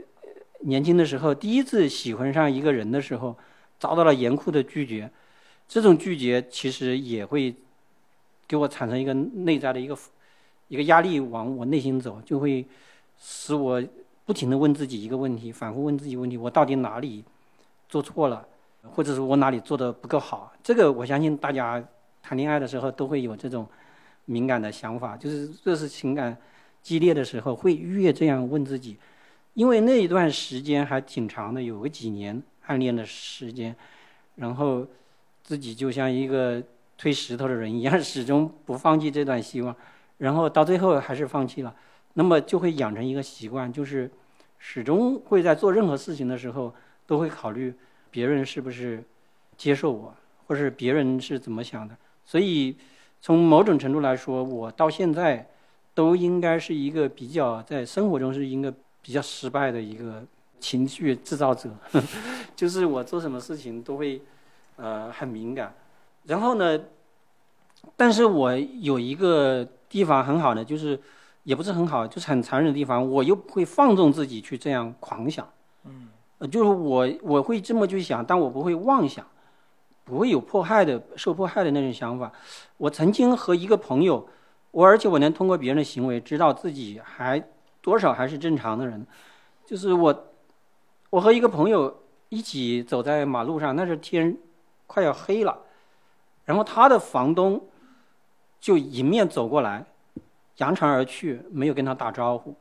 [0.60, 3.36] 年轻的时候，第一次喜欢上一个人的时候，
[3.80, 5.10] 遭到了严酷的拒绝。
[5.66, 7.52] 这种拒绝其实也会
[8.46, 9.98] 给我产生一个内在的一个
[10.68, 12.64] 一个压力，往我内心走，就会
[13.20, 13.82] 使我
[14.24, 17.24] 不停的问自己一个问题，反复问自己问题：我到底哪里
[17.88, 18.46] 做错了，
[18.82, 20.52] 或者是我哪里做的不够好？
[20.62, 21.82] 这个我相信大家
[22.22, 23.66] 谈恋爱的时候都会有这种
[24.24, 26.36] 敏感的想法，就是这是情感
[26.82, 28.96] 激烈的时候，会越这样问自己，
[29.54, 33.74] 因为那一段时间还挺长的，有个几年暗恋的时间，
[34.36, 34.86] 然后。
[35.46, 36.62] 自己就像一个
[36.96, 39.76] 推石头的人一样，始终不放弃这段希望，
[40.16, 41.76] 然后到最后还是放弃了。
[42.14, 44.10] 那么就会养成一个习惯，就是
[44.58, 46.74] 始终会在做任何事情的时候，
[47.06, 47.72] 都会考虑
[48.10, 49.04] 别人是不是
[49.56, 50.14] 接受我，
[50.46, 51.96] 或是别人是怎么想的。
[52.24, 52.76] 所以
[53.20, 55.48] 从某种程度来说，我到现在
[55.94, 58.72] 都应该是一个比较在生活中是一个
[59.02, 60.24] 比较失败的一个
[60.58, 61.70] 情绪制造者，
[62.56, 64.20] 就是我做什么事情都会。
[64.76, 65.72] 呃，很敏感，
[66.24, 66.76] 然后呢，
[67.96, 70.98] 但是我有一个地方很好的，就是
[71.44, 75.48] 也不是很好，就是很残忍的地方，我又不会放纵自己去这样狂想，
[75.84, 76.10] 嗯，
[76.50, 79.24] 就是我我会这么去想，但我不会妄想，
[80.04, 82.32] 不会有迫害的、受迫害的那种想法。
[82.76, 84.28] 我曾经和一个朋友，
[84.72, 87.42] 我而且我能通过别人的行为知道自己还
[87.80, 89.06] 多少还是正常的人，
[89.64, 90.26] 就是我，
[91.10, 94.36] 我和一个朋友一起走在马路上，那是天。
[94.86, 95.58] 快要黑了，
[96.44, 97.68] 然后他的房东
[98.60, 99.86] 就迎面走过来，
[100.58, 102.54] 扬长而去，没有跟他打招呼。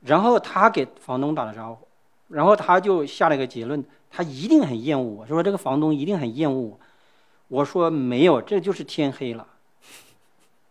[0.00, 1.86] 然后他给房东打了招呼，
[2.28, 6.80] 然后他就下了一个结论：他一定很厌恶我，说这个房东一定很厌恶我。
[7.48, 9.46] 我说没有，这就是天黑了，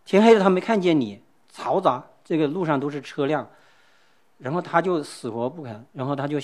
[0.04, 1.22] 天黑了他没看见你，
[1.56, 3.48] 嘈杂，这个路上都是车辆。
[4.40, 6.40] 然后他就死活不肯，然后他就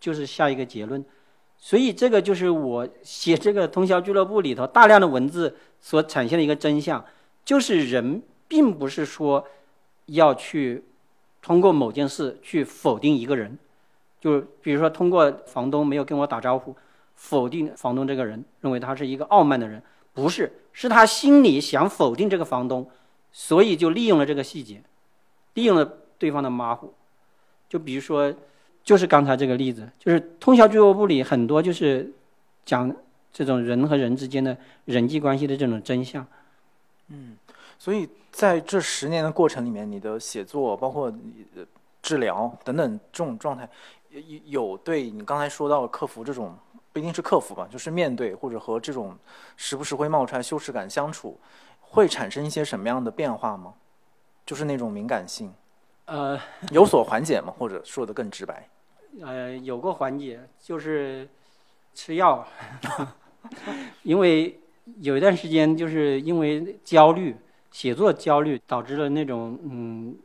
[0.00, 1.04] 就是下一个结论。
[1.56, 7.04] 所以这个就是我写这个通宵俱乐部里头大量的文字所产现的一个真相，
[7.44, 9.46] 就是人并不是说
[10.06, 10.82] 要去
[11.40, 13.56] 通过某件事去否定一个人，
[14.20, 16.74] 就比如说通过房东没有跟我打招呼，
[17.14, 19.80] 否定房东这个人，认为他是一个傲慢的人，
[20.12, 22.90] 不是，是他心里想否定这个房东，
[23.30, 24.82] 所以就利用了这个细节，
[25.54, 25.84] 利用了
[26.18, 26.92] 对方的马虎，
[27.68, 28.34] 就比如说。
[28.84, 32.10] 就是刚才这个例子，就是通宵俱乐部里很多就是
[32.64, 32.90] 讲
[33.30, 34.56] 这种人和人之间的
[34.86, 36.26] 人际关系的这种真相。
[37.08, 37.36] 嗯，
[37.78, 41.66] 所以在这十年的过程里面，你的写作包括你的
[42.02, 43.68] 治疗等等这种状态，
[44.10, 46.56] 有有对你刚才说到克服这种
[46.92, 49.16] 不一定是克服吧，就是面对或者和这种
[49.56, 51.38] 时不时会冒出来羞耻感相处，
[51.80, 53.74] 会产生一些什么样的变化吗？
[54.44, 55.52] 就是那种敏感性，
[56.06, 57.52] 呃，有所缓解吗？
[57.58, 58.66] 或者说的更直白？
[59.22, 61.28] 呃，有过缓解，就是
[61.94, 62.46] 吃药，
[64.02, 64.58] 因为
[65.00, 67.36] 有一段时间就是因为焦虑，
[67.70, 70.16] 写作焦虑导致了那种嗯，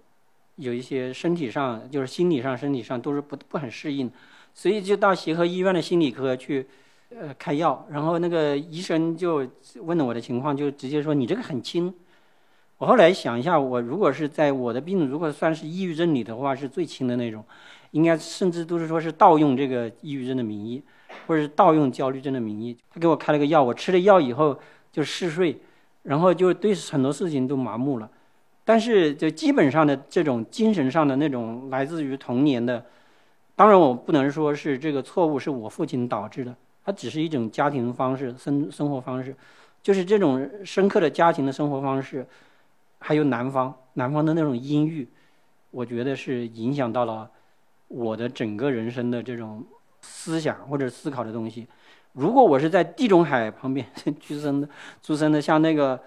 [0.56, 4.12] 有一些身体上就是心理上、身体上都是不不很适应，
[4.54, 6.66] 所以就到协和医院的心理科去
[7.10, 9.48] 呃开药，然后那个医生就
[9.82, 11.94] 问了我的情况，就直接说你这个很轻。
[12.80, 17.44] 我后来想一下，我如果是在我的病，如果算是抑郁症里的话，是最轻的那种，
[17.92, 20.84] 应该甚至都是说是盗用这个抑郁症的名义，
[21.28, 22.78] 或者是盗用焦虑症的名义。
[22.90, 24.60] 他给我开了个药，我吃了药以后
[24.92, 25.62] 就嗜睡，
[26.04, 28.10] 然后就对很多事情都麻木了。
[28.64, 32.86] 但是就基本上的这种精神上的那种来自于童年的，
[33.56, 39.36] 当然我不能说是这个错误是我父亲导致的，它只是一种家庭方式、生生活方式，
[39.82, 42.26] 就是这种深刻的家庭的生活方式。
[43.06, 45.06] 还有南方，南方的那种阴郁，
[45.72, 47.30] 我觉得是影响到了
[47.90, 49.62] 我的整个人生的这种
[50.00, 51.68] 思想或者思考的东西。
[52.14, 53.86] 如果我是在地中海旁边
[54.20, 54.70] 出生的，
[55.02, 56.00] 出生的像那个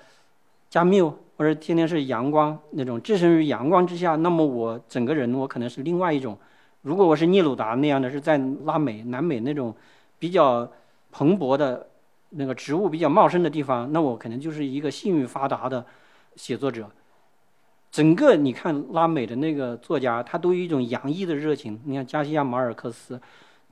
[0.69, 6.37] 加缪，或者天天是阳光那种置身于阳光之下，那么我整个人我可能是另外一种。
[6.83, 9.75] 如果我是聂鲁达那样的，是在拉美、南美那种
[10.19, 10.71] 比较
[11.13, 11.87] 蓬勃的
[12.31, 15.85] 那个植物比较茂盛的地方，那我可能就是一个性欲发达的。
[16.37, 16.87] 写作者，
[17.91, 21.81] 整个你看拉美的那个作家，他都有一种洋溢的热情。
[21.87, 23.19] 你看加西亚马尔克斯，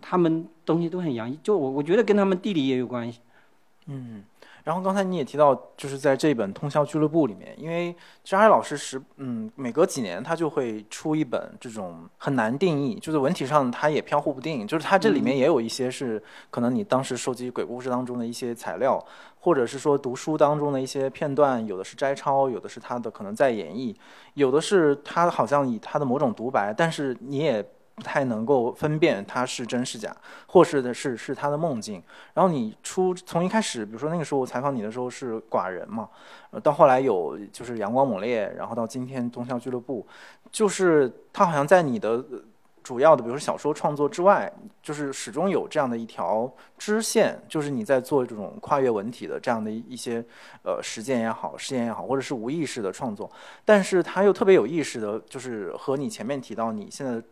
[0.01, 1.39] 他们东西都很洋溢。
[1.43, 3.21] 就我我觉得跟他们地理也有关系。
[3.87, 4.25] 嗯。
[4.65, 18.99] 然后刚才你也提到，就是在这本《通宵俱乐部》里面，因为张海老师是嗯，每隔几年他就会出一本这种很难定义，就是文体上他也飘忽不定，就是他这里面也有一些是可能你当时收集鬼故事当中的一些材料，
[19.39, 23.95] 或者是说读书当中的一些片段，有的是摘抄，有的是他的可能在演绎，
[24.33, 27.63] 有的是他好像以他的某种独白，但是你也。
[27.95, 30.15] 不太能够分辨它是真是假，
[30.49, 32.03] 或是的是是他的梦境。
[32.33, 36.09] 然后你出从一开始，比如说那个时候采访你的时候是寡人嘛，
[36.63, 40.05] 到后来有就是阳光猛烈，然后到今天东校俱乐部，
[40.51, 42.25] 就是他好像在你的
[42.83, 44.53] 主要的，比如说小说创作之外，
[44.83, 50.23] 就是始终有这样的一条支线，就是你在做这种跨越文体的这样的一些
[50.65, 53.31] 呃实践也好，实验也好，或者是无意识的创作，
[53.65, 57.23] 但是他又特别有意识的，就是和你前面提到你现在。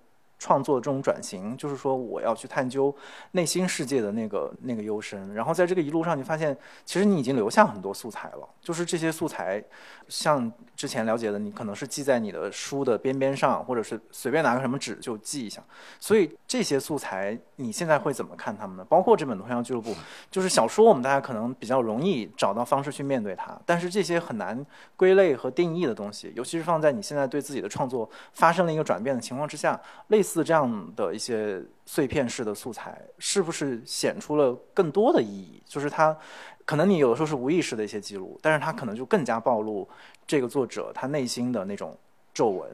[0.43, 2.93] 创作这种转型，就是说我要去探究
[3.31, 9.63] 内心世界的那个那个幽深，然后在这个一路上，你发现其实你已经留下很多素材了，就是这些素材，
[10.09, 15.63] 像之前了解的，你可能是记在你的书的边边上，或者是随便拿个什么纸就记一下。
[16.01, 18.85] 所以这些素材你现在会怎么看他们呢？
[18.89, 19.93] 包括这本《同乡俱乐部》，
[20.29, 30.32] 就是小说，我们大家可能比较容易找到方式去面对它，但是这些很难归类和定义的东西，尤其是放在你现在对自己的创作发生了一个转变的情况之下，类似。
[30.33, 35.63] 似这样的一些碎片式的素材，是不是显出了更多的意义？
[35.67, 36.17] 就是它，
[36.65, 39.87] 可能你有的时候是无意识的一些记录，但是它可能就更加暴露
[40.27, 41.95] 这个作者他内心的那种
[42.33, 42.71] 皱纹。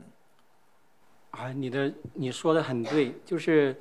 [1.32, 3.76] 啊，你的你说的很对，就是，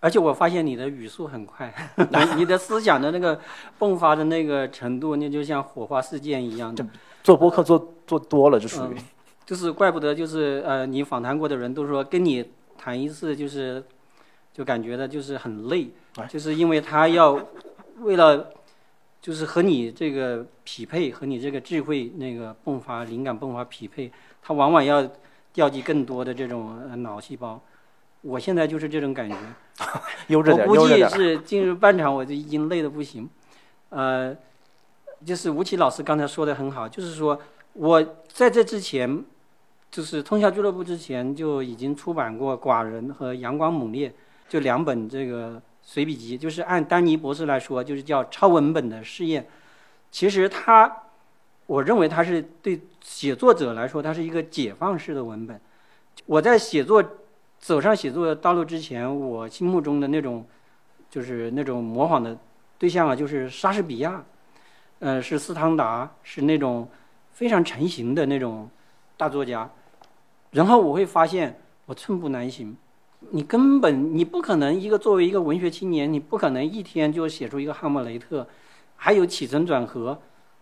[0.00, 1.72] 而且我发现你的语速很快，
[2.36, 3.38] 你的思想的那个
[3.78, 6.86] 迸发的那个程度，那就像火花四溅一样的。
[7.22, 8.96] 做播客做做多了，就属于，
[9.44, 12.50] 就是怪不得就是呃，你访谈过的人都说跟你。
[12.82, 13.84] 谈一次就是，
[14.54, 15.90] 就感觉的就是很累，
[16.30, 17.38] 就是因为他要
[17.98, 18.50] 为了，
[19.20, 25.06] 就是和你这个匹配，和你这个智慧那个迸发灵感迸发匹配，他往往要
[25.52, 27.60] 调集更多的这种脑细胞。
[28.22, 29.36] 我现在就是这种感觉，
[30.28, 33.28] 悠着点，我估计是进入半场我就已经累得不行。
[33.90, 34.34] 呃，
[35.26, 37.38] 就是吴奇老师刚才说的很好，就是说
[37.74, 39.22] 我在这之前。
[39.90, 44.08] 就是通宵俱乐部之前就已经出版过《寡人》和《阳光猛烈》，
[44.48, 49.44] 就两本这个随笔集，就是按丹尼博士来说，就是叫超文本的试验。
[50.12, 51.04] 其实他，
[51.66, 55.60] 我认为他是对写作者来说，他是一个解放式的文本。
[56.26, 57.02] 我在写作
[57.58, 60.46] 走上写作的道路之前，我心目中的那种
[61.10, 62.38] 就是那种模仿的
[62.78, 64.24] 对象啊，就是莎士比亚，
[65.00, 66.88] 呃，是斯汤达，是那种
[67.32, 68.70] 非常成型的那种
[69.16, 69.68] 大作家。
[70.52, 72.76] 然后我会发现我寸步难行，
[73.30, 78.46] 你根本你不可能一个作为一个文学青年，你不可能一天就写出一个哈姆雷特，
[78.96, 80.20] 还有起承转合，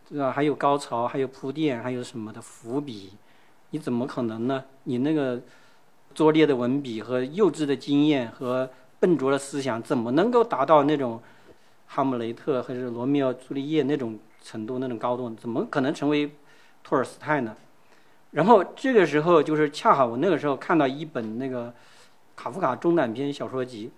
[0.08, 0.30] 对吧？
[0.30, 3.12] 还有高潮，还有铺垫，还有什么的伏笔，
[3.70, 4.64] 你怎么可能呢？
[4.84, 5.40] 你那个
[6.14, 8.68] 拙劣的文笔和幼稚的经验和
[9.00, 11.20] 笨拙的思想，怎么能够达到那种
[11.86, 15.34] 哈姆雷特或者罗密欧朱丽叶那种程度、那种高度？
[15.36, 16.30] 怎么可能成为
[16.82, 17.56] 托尔斯泰呢？
[18.30, 21.72] 然后这个时候就是恰好我那个时候看到一本那个
[22.36, 23.90] 卡夫卡中短篇小说集，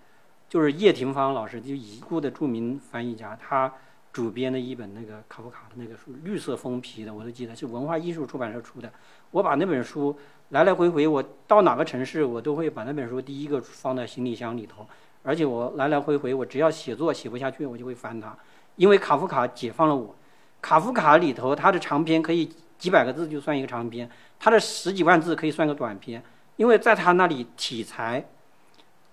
[0.49, 3.73] 就是叶廷芳老师就已故的著名翻译家，他
[4.13, 8.91] 主编的一本那个卡夫卡的那个书，绿色封皮的，我都记得是文化艺术出版社出的。
[9.31, 10.17] 我把那本书
[10.49, 14.87] 来来回回，我到哪个城市我都会把那本书第一个放在行李箱里头，
[15.23, 18.37] 而且我来来回回，我只要写作写不下去，我就会翻它，
[18.77, 20.15] 因为卡夫卡解放了我。
[20.61, 26.21] 卡夫卡里头，他的长篇可以几百个字就算一个长篇，他的十几万字可以算个短篇，
[26.57, 28.27] 因为在他那里题材、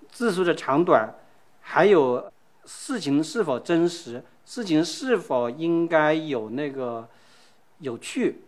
[0.10, 1.14] 字数的长短，
[1.62, 2.32] 还有
[2.66, 7.08] 事情是否真实、事情是否应该有那个
[7.80, 8.44] 有趣，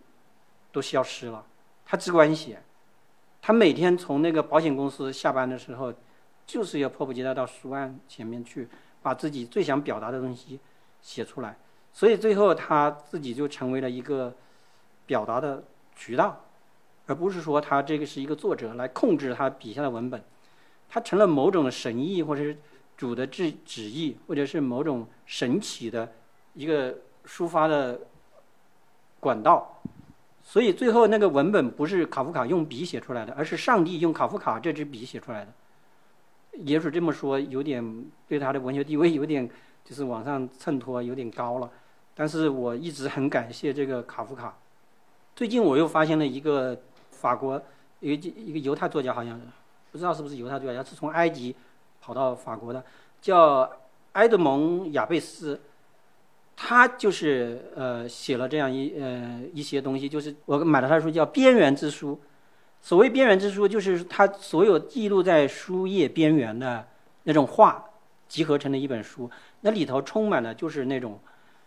[0.72, 1.46] 都消失了。
[1.86, 2.62] 他只管写，
[3.42, 5.94] 他每天从那个保险公司下班的时候，
[6.46, 8.70] 就是要迫不及待到书案前面去，
[9.02, 10.60] 把自己最想表达的东西
[11.02, 11.58] 写出来。
[11.92, 14.34] 所以最后他自己就成为了一个
[15.10, 15.64] 表达的
[15.96, 16.40] 渠道，
[17.08, 20.24] 而不是说他这个是一个作者来控制他笔下的文本，
[20.88, 22.56] 他成了某种神意，或者是
[22.96, 26.14] 主的旨旨意，或者是某种神奇的
[26.54, 26.96] 一个
[27.26, 28.00] 抒发的
[29.20, 29.82] 管道。
[30.44, 35.52] 所以最后那个文本不是卡夫卡用笔写出来的，而是上帝用卡夫卡这支笔写出来的。
[36.60, 39.50] 也许这么说有点对他的文学地位有点
[39.84, 41.68] 就是往上衬托有点高了，
[42.14, 44.56] 但是我一直很感谢这个卡夫卡。
[45.40, 46.78] 最近我又发现了一个
[47.12, 47.64] 法国
[48.02, 49.40] 一个一个犹太作家，好像
[49.90, 51.56] 不知道是不是犹太作家，是从埃及
[52.02, 52.84] 跑到法国的，
[53.22, 53.72] 叫
[54.12, 55.58] 埃德蒙亚贝斯。
[56.58, 62.16] 他就是呃写了这样一呃一些东西，就是我买了他的书叫《边缘之书》。
[62.82, 66.86] 所谓边缘之书，就是他所有记录在书页边缘的
[67.24, 67.86] 那种话
[68.28, 69.32] 集合成的一本书。
[69.62, 71.18] 那里头充满了就是那种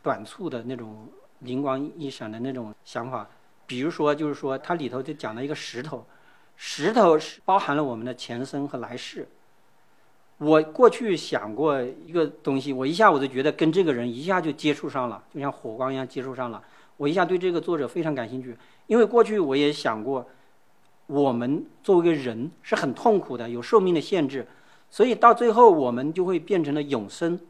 [0.02, 1.08] 短促的那种
[1.38, 3.26] 灵光一闪的那种想法。
[3.72, 6.04] 比如说，就是说它里头就讲了一个石头，
[6.56, 9.26] 石头是包含了我们的前生和来世。
[10.36, 16.62] 我过去想过一个东西，我一下我就觉得跟这个人一下就接触上了，就像火光一样接触上了。
[16.98, 18.54] 我一下对这个作者非常感兴趣，
[18.88, 20.28] 因为过去我也想过，
[21.06, 24.46] 我们作为一个人是很痛苦的，有寿命的限制，
[24.90, 27.40] 所以到最后我们就会变成了永生。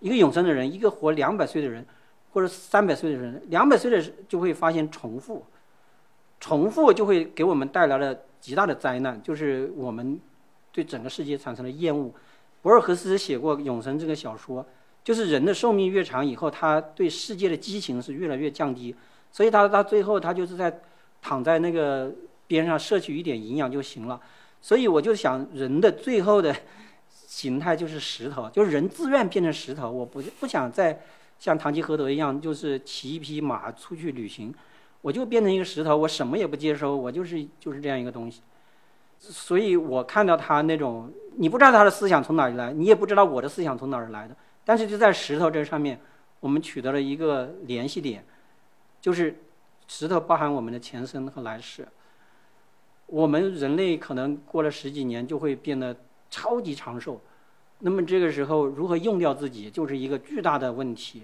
[0.00, 1.86] 一个永生的人，一个活两百岁的人，
[2.32, 5.44] 或者三百岁的人，两百岁的就会发现重复，
[6.42, 10.20] 重复就会给我们带来了极大的灾难，就是我们。
[10.74, 12.10] 对整个世界产生了厌恶。
[12.62, 14.64] 博尔赫斯写过《永生》这个小说，
[15.04, 18.96] 就是人的寿命越长以后，他对世界的激情是越来越降低，
[19.30, 20.80] 所以他到最后他就是在
[21.20, 22.10] 躺在那个
[22.46, 24.18] 边上摄取一点营养就行了。
[24.62, 26.56] 所以我就想，人的最后的
[27.10, 29.90] 形态就是石头，就是人自愿变成石头。
[29.90, 31.02] 我不不想再
[31.38, 34.54] 像堂吉诃德一样，就是骑一匹马出去旅行，
[35.02, 38.40] 我就变成一个石头，我什么也不接收，我就是就是这样一个东西。
[39.18, 44.34] 所以我看到他那种，你不知道他的思想从哪里来，你也不知道我的思想从哪儿来的，
[44.64, 46.00] 但是就在石头这上面，
[46.40, 48.24] 我们取得了一个联系点，
[49.00, 49.36] 就是
[49.86, 51.86] 石头包含我们的前生和来世。
[53.06, 55.94] 我们人类可能过了十几年就会变得
[56.30, 57.20] 超级长寿，
[57.80, 61.22] 那么这个时候如何用掉自己，就是一个巨大的问题。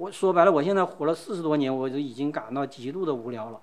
[0.00, 3.60] 我说白了，我现在活了四十多年，我就已经感到极度的无聊了。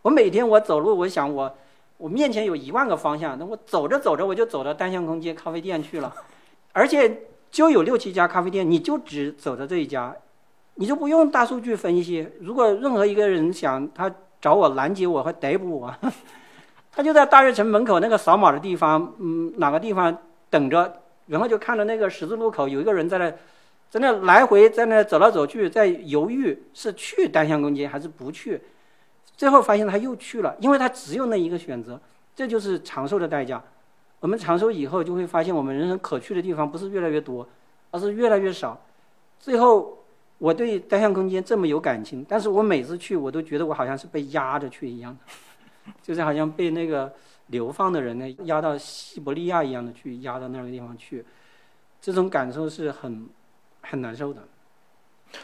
[0.00, 1.54] 我每天我走路，我想我。
[1.98, 6.10] 我面前有一万个方向，那我走着走着我就走到单向空间咖啡店去了，
[6.72, 10.16] 而且就有六七家咖啡店，你就只走到这一家，
[10.76, 12.26] 你就不用大数据分析。
[12.40, 14.10] 如果任何一个人想他
[14.40, 15.94] 找我拦截我和逮捕我，
[16.90, 20.16] 他就在大悦城门口那个扫码的地方，嗯，哪个地方
[20.48, 23.32] 等着，然后就看到那个十字路口有一个人在那，
[23.92, 28.58] 在那来回在那走来走去，在犹豫是去单向空间还是不去。
[29.36, 32.00] 最后发现他又去了，因为他只有那一个选择，
[32.34, 33.62] 这就是长寿的代价。
[34.20, 37.46] 我们长寿以后就会发现，我们人生可去的地方不是越来越多，
[37.90, 38.80] 而是越来越少。
[39.38, 39.98] 最后，
[40.38, 47.12] 我对单向空间这么有感情，但是我每次去，我都觉得我好像是被压着去一样的，就是好像被那个
[47.48, 51.22] 流放的人呢压到 西伯利亚一样的去压到那个地方去，
[52.00, 53.28] 这种感受是很
[53.82, 54.42] 很难受的。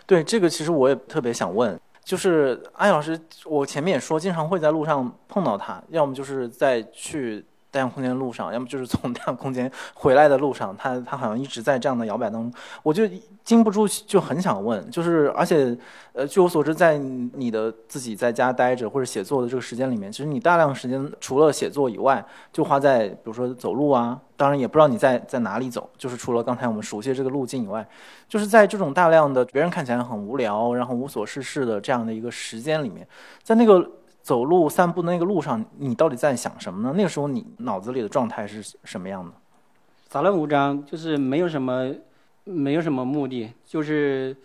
[0.07, 1.79] 对这个，其实我也特别想问。
[2.03, 12.53] 就是安老师，我前面也说，经常会在路上碰到他，要么就是在去单向空间的路上，要么就是从单向空间回来的路上，他他好像一直在这样的摇摆当中，
[12.83, 13.05] 我就
[13.45, 15.77] 禁不住就很想问，就是而且，
[16.13, 24.21] 呃，据我所知，在你的自己在家待着或者写作的这个时间里面，其实你大量时间除了写作以外，就花在比如说走路啊。
[24.39, 27.85] 当然也不知道你在在哪里走，就是除了刚才我们熟悉这个路径以外，
[28.29, 33.05] 就是在这种大量的别人看起来很无聊，然后无所事事的这样的一个时间里面，
[33.43, 33.85] 在那个
[34.29, 36.93] 走路散步的那个路上，你到底在想什么呢？
[36.95, 39.33] 那个时候你脑子里的状态是什么样的？
[40.07, 41.95] 杂乱无章，就是没有什么，
[42.45, 44.37] 没有什么目的，就是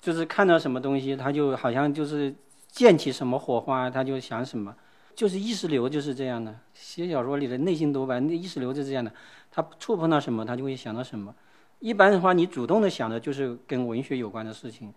[0.00, 2.34] 就是看到什么东西，他就好像就是
[2.72, 4.74] 溅起什么火花，他就想什么。
[5.14, 9.12] 就是意识流就是这样的，写小说里的内心独白，那意识流就是这样的，
[9.52, 11.32] 他触碰到什么，他就会想到什么。
[11.78, 14.92] 一般的话，你主动的想的就是跟文学有关的事情，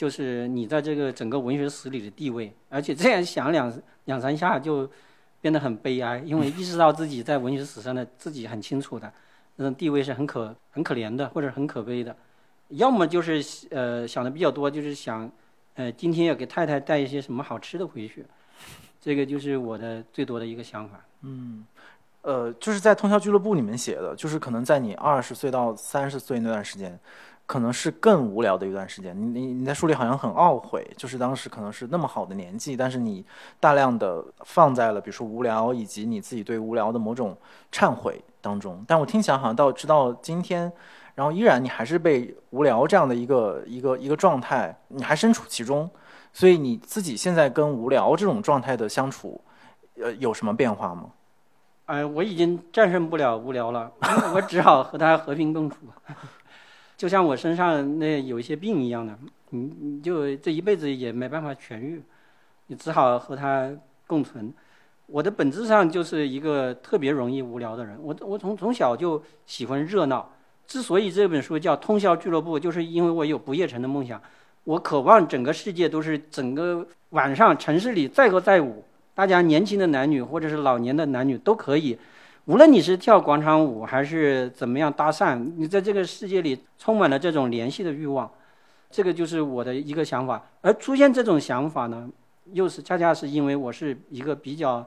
[0.00, 3.70] 就是你在这个整个文学史里的地位，而且这样想两
[4.06, 4.90] 两三下就
[5.42, 9.12] 变得很悲哀，因为意识到自己在文学史上的自己很清楚的
[9.56, 12.16] 那种地位是很可很可怜的，或者很可悲的。
[12.70, 15.30] 要么就是呃想的比较多，就是想
[15.74, 18.24] 呃今天要给太太带一些什么好吃的回去，
[19.02, 20.98] 这个就是我的最多的一个想法。
[21.20, 21.66] 嗯，
[22.22, 26.98] 呃，就是在通宵俱乐部里面写的，就是可能在你二十岁到三十岁那段时间，
[27.50, 29.12] 可能是更无聊的一段时间。
[29.20, 33.24] 你你你在书里好像很懊悔，就是当时可能是那么好的年纪，但是你
[33.58, 37.36] 大量的放在了比如说无聊以及你自己对无聊的某种
[37.72, 38.84] 忏悔当中。
[38.86, 40.72] 但我听起来好像到直到今天。
[41.16, 45.90] 然后依然你还是被无聊这样的一个一个一个状态，你还身处其中，
[46.32, 49.38] 所以你自己现在跟无聊这种状态的相处，
[50.00, 51.06] 呃，有什么变化吗？
[51.86, 53.90] 哎，我已经战胜不了无聊了，
[54.32, 55.76] 我只好和他和平共处。
[57.00, 62.02] 就像我身上那有一些病一样的，你你就这一辈子也没办法痊愈，
[62.66, 63.72] 你只好和它
[64.06, 64.52] 共存。
[65.06, 70.30] 我的本质上就是一个特别容易无聊的人，我我从从小就喜欢热闹。
[70.66, 74.20] 之所以这本书叫《通宵俱乐部》，就是因为我有不夜城的梦想，
[74.64, 78.84] 我渴望整个世界都是整个晚上城市里载歌载舞，
[79.14, 81.98] 大家年轻的男女或者是老年的男女都可以，
[82.50, 88.28] 无论你是跳广场舞还是怎么样搭讪，你在这个世界里充满了这种联系的欲望，
[88.90, 90.42] 这个就是我的一个想法。
[90.60, 92.10] 而出现这种想法呢，
[92.52, 94.84] 又是恰恰是因为我是一个比较，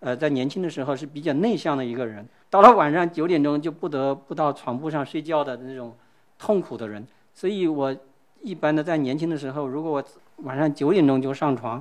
[0.00, 2.26] 呃，在年轻的时候是比较内向的一个人。
[2.50, 5.94] 到了晚上九点钟就不得不到床铺上睡觉的那种
[6.40, 7.96] 痛苦的人，所以我
[8.42, 10.04] 一般的在年轻的时候，如果我
[10.38, 11.80] 晚上九点钟就上床，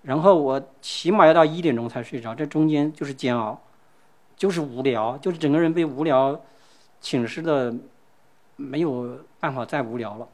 [0.00, 3.60] 然后我起码要到一点钟才睡着，这中间就是煎熬，
[4.36, 6.38] 就是无聊，就是整个人被无聊
[7.00, 7.74] 侵蚀的
[8.56, 10.28] 没有办法再无聊了。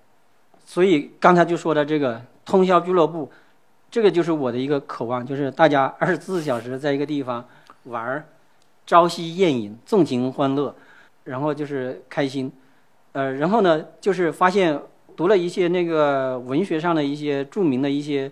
[0.65, 3.31] 所以刚才就说的这个通宵俱乐部，
[3.91, 7.45] 这个就是我的一个渴望，就是大家二十四小时在一个地方
[7.85, 8.25] 玩儿。
[8.85, 10.75] 朝夕宴饮，纵情欢乐，
[11.23, 12.51] 然后就是开心，
[13.13, 14.77] 呃，然后呢，就是发现
[15.15, 18.31] 读了一些那个文学上的一些著名的一些，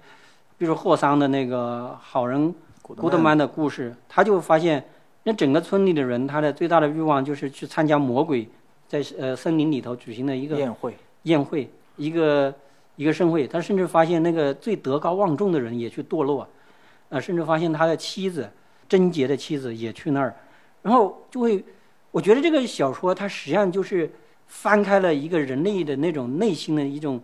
[0.58, 2.52] 比如霍桑的那个好人
[2.82, 4.84] 古德曼的故事，他就发现
[5.22, 8.48] 那整个村里的人，他的最大的欲望就是去参加魔鬼
[8.88, 10.94] 在呃森林里头举行的一个宴会，
[11.24, 12.54] 宴会一个
[12.96, 13.46] 一个盛会。
[13.46, 16.48] 他甚至发现那个最德高望重的人也去堕落，
[17.08, 18.48] 呃，甚至发现他的妻子。
[18.90, 20.34] 贞洁的妻子也去那儿，
[20.82, 21.64] 然后就会，
[22.10, 24.10] 我觉得这个小说它实际上就是
[24.48, 27.22] 翻开了一个人类的那种内心的一种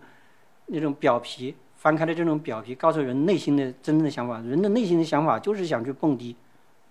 [0.67, 4.39] 那种表皮，翻开了这种表皮，告诉人内心的真正的想法。
[4.39, 6.33] 人的内心的想法就是想去蹦迪，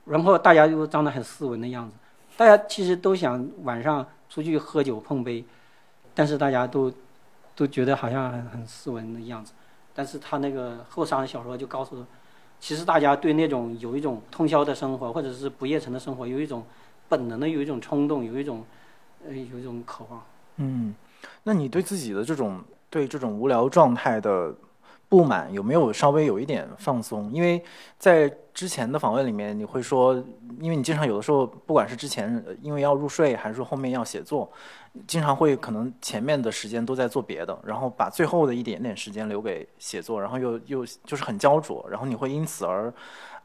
[0.07, 1.97] 然后大家又长得很斯文的样子，
[2.37, 5.45] 大家其实都想晚上出去喝酒碰杯，
[6.15, 6.91] 但是大家都
[7.55, 9.53] 都觉得好像很很斯文的样子。
[9.93, 12.05] 但是他那个后三小说就告诉。
[12.59, 16.65] 其实大家对那种有一种通宵的生活，或者是不夜城的生活，有一种
[17.07, 18.65] 本能的有一种冲动，有一种
[19.27, 20.23] 呃有一种渴望。
[20.57, 20.95] 嗯，
[21.43, 24.55] 那你对自己的这种对这种无聊状态的
[25.09, 27.33] 不满，有没有稍微有一点放松？
[27.33, 27.63] 因为
[27.99, 30.15] 在之前的访问里面，你会说，
[30.61, 34.51] 因为你经常有的时候，不管是之前因为要入睡，还是说后面要写作。
[35.07, 42.93] 经常会可能前面的时间都在做别的，然后把最后的一点点时间留给写作，然后又又就是很焦灼，然后你会因此而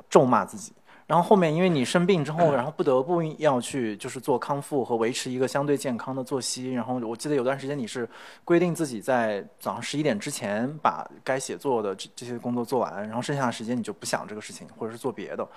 [0.10, 0.72] 咒骂自己。
[1.08, 6.74] 然后后面因为你生病之后，然后不得不要去就是做康复和维持一个相对健康的作息。
[6.74, 8.08] 然后我记得有段时间你是
[8.46, 15.48] 规定自己在早上十一点之前把该写作的这这些工作做完，然后剩下的时间你就不想这个事情或者是做别的。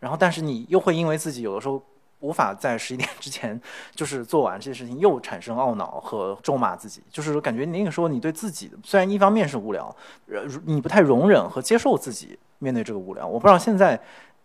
[0.00, 1.82] 然后但是你又会因为自己有的时候。
[2.20, 3.60] 无法在十一点之前
[3.94, 9.94] 就是做完这些事情，又产生懊恼和咒骂自己，就是感觉那个时候你对自己虽然一方面是无聊，
[10.28, 13.26] 呃，你不太容忍和接受自己面对这个无聊。
[13.26, 14.00] 我不知道现在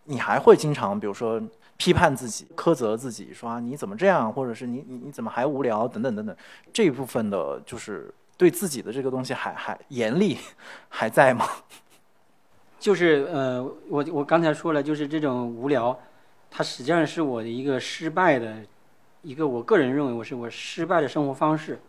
[0.10, 1.40] 你还会经常，比如说
[1.78, 6.36] 批判自己、苛责自己，说啊你怎么这样，或者是你你你怎么还无聊等等等等，
[6.74, 10.36] 这一部分的就是对自己的这个东西还还严厉
[10.90, 11.46] 还在吗？
[12.80, 15.98] 就是呃，我我刚才说了，就是这种无聊。
[16.50, 18.56] 它实际上是我的一个失败的，
[19.22, 21.80] 一个我个人认为我是我失败的生活方式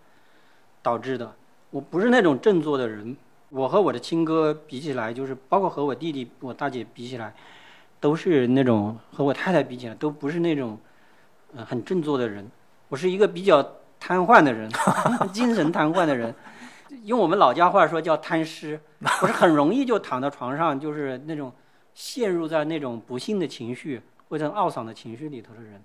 [0.83, 1.35] 导致的。
[1.71, 3.17] 我不是那种振作的人，
[3.49, 7.33] 我和我的亲哥比起来，就是包括和我弟弟、我大姐比起来，
[8.01, 10.79] 都是那种和我太太比起来都不是那种，
[11.55, 12.51] 呃，很振作的人。
[12.89, 13.63] 我是一个比较
[14.01, 14.71] 瘫痪的人，
[15.33, 16.35] 精神瘫痪的人，
[17.05, 18.81] 用我们老家话说叫瘫尸。
[19.23, 21.53] 我是很容易就躺到床上，就是那种
[21.95, 25.85] 陷入在那种不幸的情绪或者懊丧的情绪里头的人。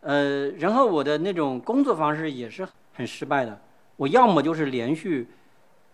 [0.00, 3.60] 呃，然后我的那种工作方式也是很失败的。
[3.96, 5.28] 我要么就是连续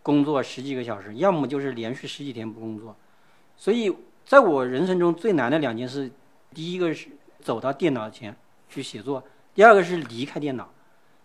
[0.03, 2.95] 工作十几个小时，要么就是连续十几天不工作。
[3.57, 3.95] 所以，
[4.25, 6.11] 在我人生中最难的两件事，
[6.55, 7.09] 第一个是
[7.41, 8.35] 走到电脑前
[8.69, 9.23] 去写作，
[9.55, 10.69] 第二个是离开电脑。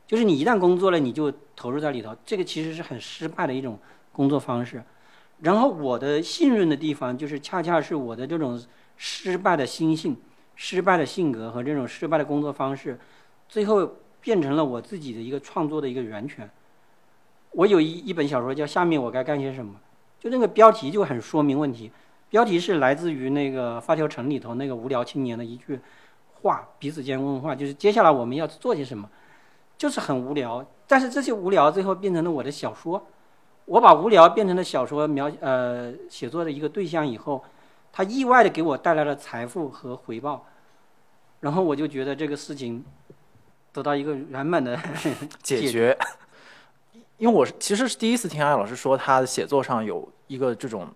[0.06, 3.78] 就是你一旦工作了，你就投入在里头，这个其实是很失败的一种
[4.12, 4.84] 工作方式。
[5.42, 8.62] 然后我的信任的地方，就是恰恰是我的这种
[8.98, 10.18] 失败的心性。
[10.62, 13.00] 失败的性格和这种失败的工作方式，
[13.48, 16.50] 最后变成了我自己的一个创作的一个源泉。
[17.52, 19.76] 我有一一本小说叫《下面我该干些什么》，
[20.22, 21.90] 就那个标题就很说明问题。
[22.30, 25.80] 标题是来自于那个《发条城》里头那个无聊青年的一句
[26.42, 29.10] 话，彼此间问话，就是接下来我们要做些什么，
[29.78, 30.66] 就是很无聊。
[30.88, 33.08] 但是这些无聊最后变成了我的小说。
[33.66, 37.44] 我把无聊变成了小说描呃写作的一个对象以后。
[37.92, 40.46] 他意外的给我带来了财富和回报，
[41.40, 42.86] 然后我就觉得这个事情
[43.74, 44.80] 得到一个圆满的
[45.42, 45.98] 解决。
[47.18, 50.88] 因为我是其实是第一次听艾老师说他写作上有一个这种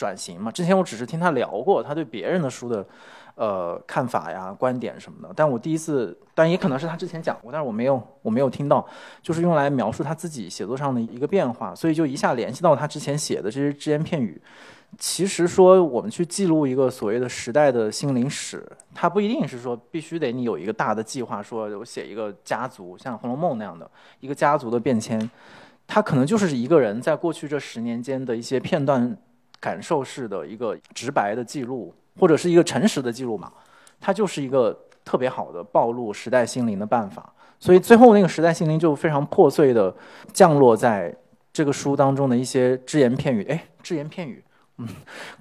[0.00, 2.86] 转型嘛，之前我只是听他聊过他对别人的书的
[3.34, 8.86] 呃看法呀、观点什么的，但我第一次，但也可能是他之前讲过，但是我没有我没有听到，
[9.20, 14.40] 就是用来描述他自己写作上的一个变化，所以就一下联系到他之前写的这些只言片语。
[14.98, 23.88] 其实说我们去记录一个所谓的时代的心灵史，它不一定是说必须得你有一个大的计划，说我写一个家族，像《红楼梦》那样的
[24.18, 25.30] 一个家族的变迁，
[25.86, 29.16] 它可能就是一个人在过去这十年间的一些片段
[29.60, 33.52] 感受式的一个直白的记录，或者是一个诚实的记录嘛，
[34.00, 37.32] 它就是一个特别好的暴露时代心灵的办法。
[37.58, 39.94] 所以最后那个时代心灵就非常破碎的
[40.32, 41.14] 降落在
[41.52, 44.42] 这个书当中的一些只言片语，哎，只言片语。
[44.78, 44.88] 嗯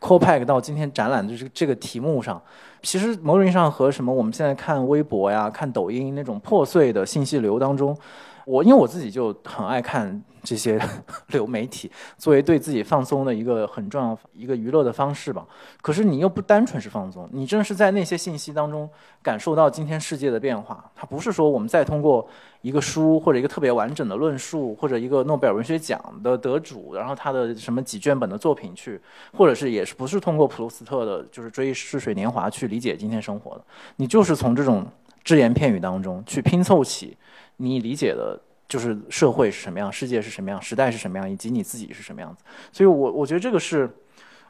[0.01, 2.41] c o p a c 到今天展览的这个这个题目上，
[2.81, 7.97] 其实某种意义上和什么我们现在看微博呀、看抖音那种破碎的信息流当中。
[8.45, 10.79] 我因为我自己就很爱看这些
[11.29, 15.45] 流媒体，作为对自己放松的一个很重要一个娱乐的方式吧。
[15.81, 18.89] 可是你又不单纯是放松，你正是在那些信息当中
[19.21, 20.83] 感受到今天世界的变化。
[20.95, 22.27] 它不是说我们再通过
[22.61, 28.99] 一个书或者一个特别完整的论述，或者一个诺贝尔文学奖的得主，然后他的什么几卷本的作品去，
[29.33, 33.63] 或者是也是不是通过普鲁斯特的就是追逝水年华去理解今天生活的。
[33.97, 34.85] 你就是从这种
[35.23, 37.17] 只言片语当中去拼凑起。
[37.61, 42.43] 你理解的就是社会是什么样，世界是什么样，时代是什么样，以及你自己是什么样子。
[42.71, 43.89] 所以，我我觉得这个是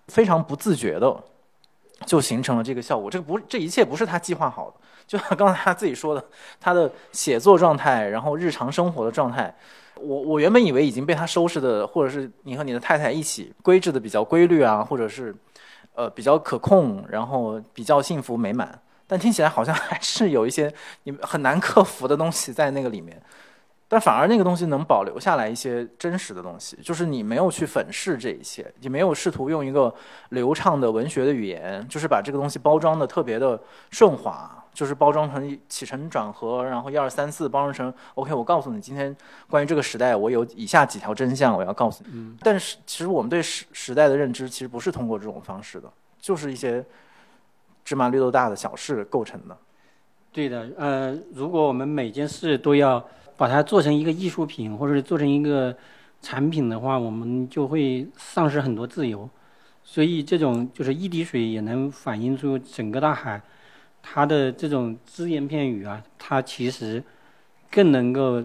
[0.09, 1.23] 非常不自觉的，
[2.05, 3.09] 就形成了这个效果。
[3.09, 4.75] 这个不，这一切不是他计划好的。
[5.07, 6.23] 就像刚才他自己说的，
[6.59, 9.51] 他的写作状态，然后日常生活的状态，
[9.95, 15.35] 我我原本以为已经被他收拾的，或者是你和你的太太一起规制的比较规律啊，或者是
[15.95, 18.79] 呃比较可控，然后比较幸福美满。
[19.07, 20.71] 但听起来好像还是有一些
[21.05, 23.19] 你很难克服的东西在那个里面，
[23.89, 29.93] 但反而那个东西能保留下来一些真实的东西，就是你没有去粉饰这一切，你没有试图用一个
[30.29, 33.59] 流畅的文学的语言，就是把这个东西包装的特别的
[33.89, 38.33] 顺滑，就是包装成起承转合，然后一二三四包装成 OK。
[38.33, 39.13] 我告诉你，今天
[39.49, 42.11] 关于这个时代，我有以下几条真相，我要告诉你。
[42.13, 42.37] 嗯。
[42.41, 46.85] 但是其实我们对时时代的认知，其实不是通过这种方式的，就是一些。
[47.85, 49.57] 芝麻绿豆大的小事构成的，
[50.31, 50.69] 对的。
[50.77, 53.03] 呃，如果我们每件事都要
[53.39, 55.73] 把它做成一个艺术品，或者是做成一个
[56.21, 59.29] 产品的话，我们就会丧失很多自由。
[59.81, 63.41] 所以，这种就是一滴水也能反映出整个大海，
[64.03, 67.01] 它的这种只言片语啊，它其实
[67.71, 68.41] 更能够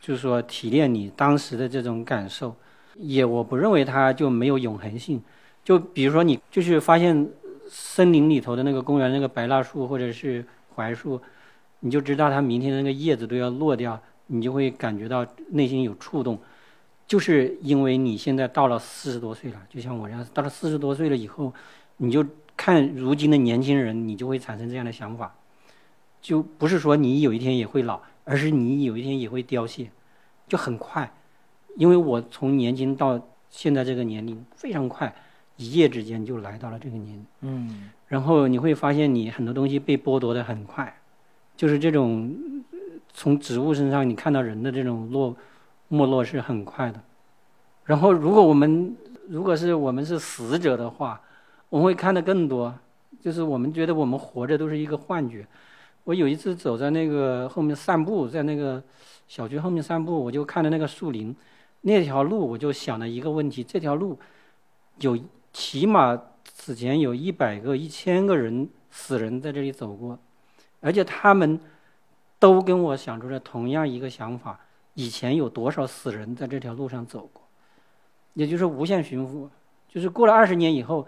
[0.00, 2.54] 就是说提炼你当时的这种感受。
[2.96, 5.22] 也，我不认为它就没有永恒性。
[5.64, 7.28] 就比如说，你就是发现。
[7.68, 10.44] 森林里头的那个公园，那个白蜡树或者是
[10.76, 11.20] 槐树，
[11.80, 16.38] 你就知道它明天那个叶子都要落掉，你就会感觉到内心有触动，
[17.06, 21.52] 就是因为你现在到了四十多岁了，就像我这样，到了四十多岁了以后，
[21.98, 22.24] 你就
[22.56, 25.34] 看如今的年轻人，你就会产生这样的想法，
[26.20, 29.90] 就不是说你有一天也会老，而是你有一天也会凋谢，
[30.48, 31.12] 就很快，
[31.76, 33.20] 因为我从年轻到
[33.50, 35.14] 现在这个年龄非常快。
[35.58, 40.94] 一夜之间就来到了这个年龄，嗯，然后你会发现你很多东西被剥夺的很快，
[41.56, 42.36] 就是这种
[43.12, 45.36] 从植物身上你看到人的这种落
[45.88, 47.00] 没落是很快的。
[47.84, 48.96] 然后如果我们
[49.28, 51.20] 如果是我们是死者的话，
[51.68, 52.74] 我们会看得更多，
[53.20, 55.46] 就是我们觉得我们活着都是一个幻觉。
[56.04, 58.82] 我有一次走在那个后面散步，在那个
[59.26, 61.34] 小区后面散步，我就看到那个树林，
[61.82, 64.18] 那条路我就想了一个问题：这条路
[65.00, 65.18] 有。
[65.58, 70.18] 起码此前有一百个、一千个人死人在这里走过，
[70.80, 71.58] 而且他们
[72.38, 74.60] 都跟我想出了同样一个想法：
[74.94, 77.42] 以前有多少死人在这条路上走过？
[78.34, 79.50] 也就是无限循环，
[79.88, 81.06] 就是过了二十年以后，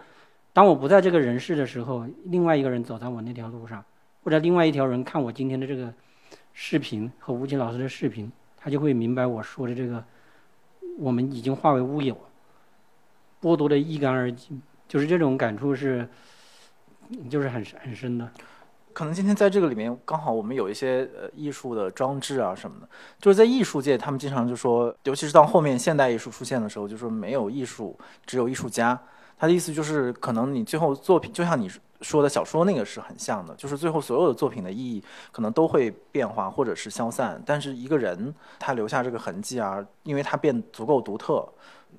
[0.52, 3.84] 当我不在这个人世的时候，另外一个人走在我那条路上，
[4.24, 5.92] 或者另外一条人看我今天的这个
[6.54, 10.02] 视频和吴奇老师的视频，他就会明白我说的这个，
[10.98, 12.16] 我们已经化为乌有，
[13.42, 14.60] 剥夺的一干二净。
[14.88, 16.08] 就是这种感触是，
[17.28, 18.26] 就是很很深的。
[18.92, 22.88] 可能今天在这个里面，刚好我们有一些呃艺术的装置啊什么的，
[23.20, 28.98] 就是在艺术界，他们经常就说，尤其是到后面现代艺术出现的时候，就说没有艺术，只有艺术家。
[29.38, 31.70] 他的意思就是，可能你最后作品，就像你
[32.00, 41.48] 说的小说那个是很像的，就是最后所有的作品的意义可能都会变化或者是消散，但是一个人他留下这个痕迹啊，因为他变足够独特。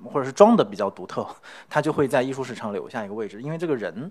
[0.04, 1.26] 或者是装的比较独特，
[1.68, 4.10] 他就会在艺术史上留下一个位置，因为这个人，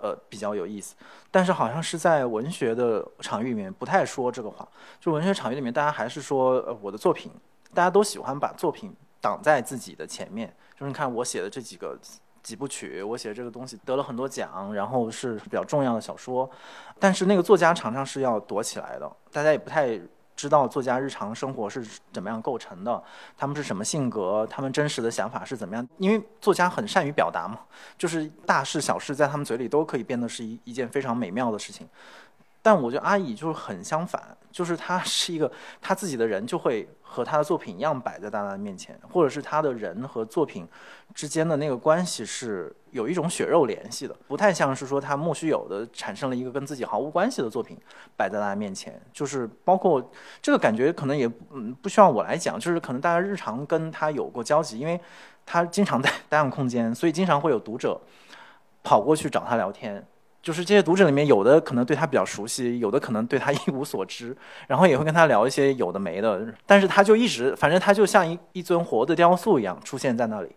[0.00, 0.94] 呃，比较有意思。
[1.30, 4.66] 但是好像是在文学的场域里面不太说这个话，
[4.98, 7.32] 就文学场域里面大家还是说，呃，我的作品，
[7.74, 11.98] 大家都喜欢把作品挡在自己的前面，就是你看我写的这几个
[12.42, 16.50] 几部曲，我写的这个东西得了很多奖，然后是比较重要的小说，
[16.98, 20.00] 但是那个作家常常是要躲起来的，大家也不太。
[20.40, 23.02] 知道作家日常生活是怎么样构成的，
[23.36, 25.86] 他们是什么性格，他们真实的想法是怎么样？
[25.98, 27.58] 因为作家很善于表达嘛，
[27.98, 31.86] 就是大事小事在他们嘴里都可以变得是一一件非常美妙的事情。
[32.62, 35.50] 但我觉得阿乙就是很相反，就是他是一个
[35.80, 40.68] 他自己的人就会和他的作品一样摆在大家的面前，或者是他的人和作品
[41.14, 47.78] 之间的那个关系是有一种血肉联系的，不太像是说他莫须有的产生了一个跟自己毫无关系的作品
[48.16, 50.10] 摆在大家面前，就是包括
[50.42, 55.00] 这个感觉可能也嗯不需要我来讲，就是可能大家日常跟他有过交集，因为
[55.46, 57.98] 他经常在 单向空间，所以经常会有读者
[58.82, 60.06] 跑过去找他聊天。
[60.42, 64.36] 就是这些读者里面，有的可能对他比较熟悉，有的可能对他 一无所知，
[64.66, 66.46] 然后也会跟他聊一些有的没的。
[66.66, 70.50] 但是他就一直，反正他就像一一尊活的雕塑一样出现在那里。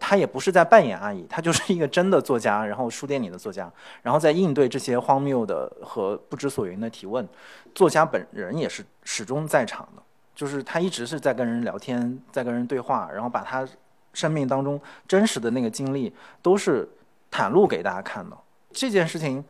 [0.00, 3.68] 他也不是在扮演阿姨，他就是一个真的作家，然后书店里的作家，
[4.00, 7.28] 然后在应对这些荒谬的和不知所云的提问。
[7.74, 10.02] 作家本人也是始终在场的，
[10.36, 13.66] 就是他一直是在跟人聊天，在跟人对话，然后把他
[14.14, 16.88] 生命当中真实的那个经历都是
[17.28, 18.38] 袒露给大家看的。
[18.78, 19.44] 这件事情，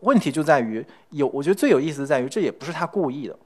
[0.00, 3.36] 问题就在于有，我觉得最有意思的在于，这也不是他故意的，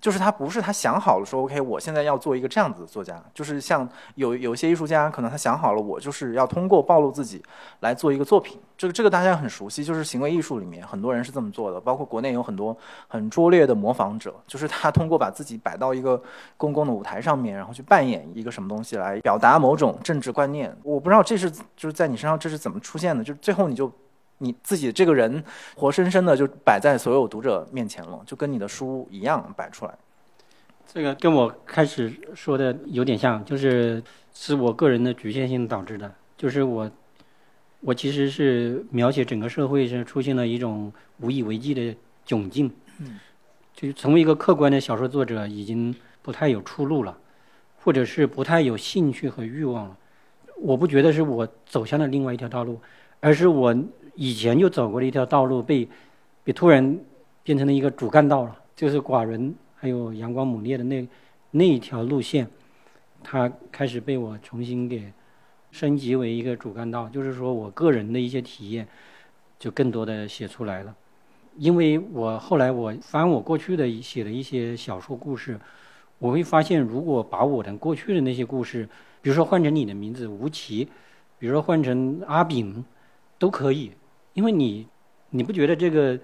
[0.00, 7.42] 就是他不是他想好了说，OK，我现在要做一个这样子的作家，就是像有有些艺术家，可能他想好了，我就是要通过暴露自己
[7.80, 12.76] 来做一个作品，这个这个大家很熟悉，就是行为艺术里面很多人是这么做的，包括国内有很多
[13.08, 16.22] 很拙劣的模仿者，就是他通过把自己摆到一个
[16.56, 23.92] 公共的舞台上面，然后去扮演一个什么东西来表达某种政治观念，我不知道这是就是在你身上这是怎么出现的，就是最后你就。
[24.38, 25.42] 你自己这个人
[25.74, 29.94] 活生生的就摆在所有读者面前了，就跟你的书一样摆出来。
[30.86, 36.14] 这个跟我开始说的有点像，就是是我个人的局限性导致的。
[36.36, 36.88] 就是我，
[37.80, 42.70] 我其实是描写整个社会是出现了一种无以为继的窘境。
[43.00, 43.18] 嗯，
[43.74, 47.18] 就成为一个客观的小说作者已经不太有出路了，
[47.82, 49.96] 或者是不太有兴趣和欲望了。
[50.56, 52.80] 我不觉得是我走向了另外一条道路，
[53.18, 53.76] 而是我。
[54.20, 55.88] 以前就走过的一条道路被，
[56.42, 56.98] 被突然
[57.44, 61.08] 变成了一个主干道了，就是寡人还有阳光猛烈的那
[61.52, 62.44] 那一条路线，
[63.22, 65.12] 它开始被我重新给
[65.70, 68.88] 升级为一个主干道，就是说我个人的一些体验
[69.56, 70.92] 就更多的写出来了，
[71.56, 75.56] 因为我后来我翻我过去的写的一些小说故事，
[76.18, 78.84] 我会发现如果把我的过去的那些故事，
[79.22, 80.88] 比如说换成你的名字吴奇，
[81.38, 82.84] 比如说换成阿炳，
[83.38, 83.92] 都可以。
[84.38, 84.86] 因为你，
[85.30, 86.16] 你不觉得这个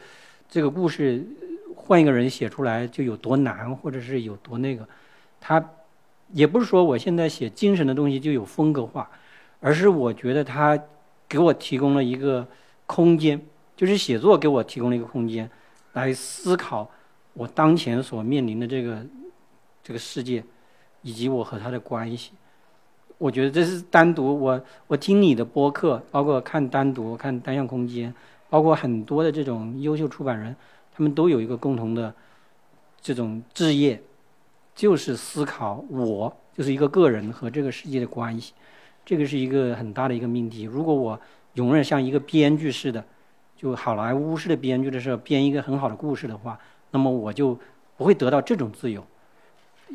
[0.48, 1.26] 这个故事
[1.74, 4.88] 换一个人写出来就有多难，或者是有多那个？
[5.40, 5.72] 他
[6.30, 9.10] 也不是说我现在写精神的东西就有风格化，
[9.58, 10.80] 而是我觉得他
[11.28, 12.46] 给我提供了一个
[12.86, 13.44] 空间，
[13.74, 15.50] 就是写作给我提供了一个空间，
[15.94, 16.88] 来思考
[17.32, 19.04] 我当前所面临的这个
[19.82, 20.44] 这个世界，
[21.02, 22.30] 以及我和他的关系。
[23.18, 28.12] 我觉得这是单独我我听你的播客，包括看单独看单向空间，
[28.50, 30.54] 包括很多的这种优秀出版人，
[30.94, 32.12] 他们都有一个共同的
[33.00, 34.02] 这种志业，
[34.74, 38.52] 就是思考我就是一个个人和这个世界的关系，
[39.06, 40.64] 这个是一个很大的一个命题。
[40.64, 41.18] 如果我
[41.54, 43.02] 永远像一个编剧似的，
[43.56, 46.58] 就好莱坞式的编剧的时候编一个很好的故事的话，
[46.90, 47.58] 那么我就
[47.96, 49.02] 不会得到这种自由，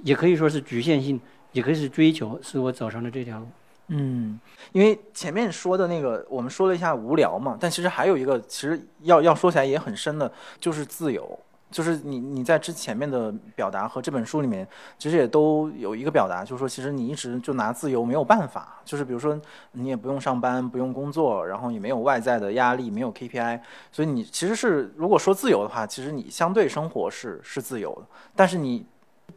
[0.04, 1.20] 也可以说是局限性。
[1.52, 3.48] 也可以是追求，是我走上了这条路。
[3.88, 4.40] 嗯，
[4.72, 11.40] 因为前面说的那个，我们说了一下无聊嘛，但其实还有一个，其实要要说起来也很深的，就是自由。
[11.72, 18.82] 就是你你在之前面的表达和这本书里面，其实也都有一个表达，就是说，其实你一直就拿自由没有办法。
[18.84, 19.40] 就是比如说，
[19.74, 23.60] 你也不用上班，不用工作，然后也没有外在的压力，没有 KPI，
[23.92, 28.02] 所以你其实是如果说自由的话，其实你相对生活是是自由的。
[28.36, 28.84] 但是你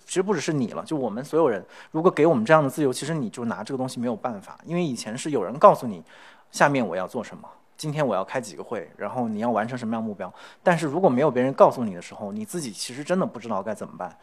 [0.05, 6.03] 其实不只是你了，就我们所有人，如果给我们这样的自由，其实你就拿这个东西没有办法，因为以前是有人告诉你，
[6.51, 7.49] 下面我要做什么。
[7.77, 10.33] 今天我要开几个会，然后你要完成什么样目标？
[10.63, 14.17] 但是如果没有别人告诉你的时候，你自己其实真的不知道该怎么办。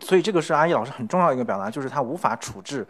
[0.00, 2.86] 所以这个是阿姨老师很重要的一个表达，就是他无法处置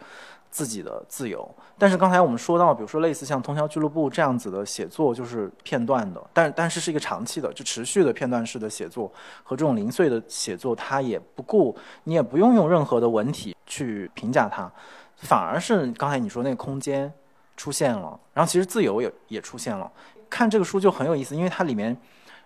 [0.53, 1.49] 自己的自由。
[1.79, 14.71] 但是刚才我们说到，比如说类似像通宵俱乐部这样子的写作，就是片段的，但但是是一个长期的，就持续的片段式的写作和这种零碎的写作，它也不顾，你也不用用任何的文体去评价它，
[15.15, 17.11] 反而是刚才你说那个空间
[17.57, 19.91] 出现了，然后其实自由也也出现了。
[20.29, 21.97] 看这个书就很有意思，因为它里面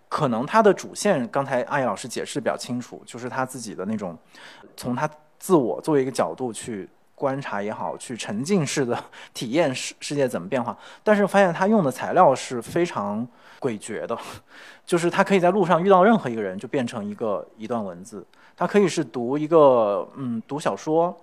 [0.07, 4.17] 可能它的主线，刚才阿姨老师解释比较清楚，就是他自己的那种
[4.77, 8.95] 从他自我作为一个角度去观察也好，去沉浸式的
[9.33, 10.77] 体验世世界怎么变化。
[11.03, 13.27] 但是发现他用的材料是非常
[13.59, 14.15] 诡谲的，
[14.85, 18.23] 就是他可以在路上遇到任何一个人就变成一个一段文字，
[18.55, 21.17] 他可以是读一个嗯读小说，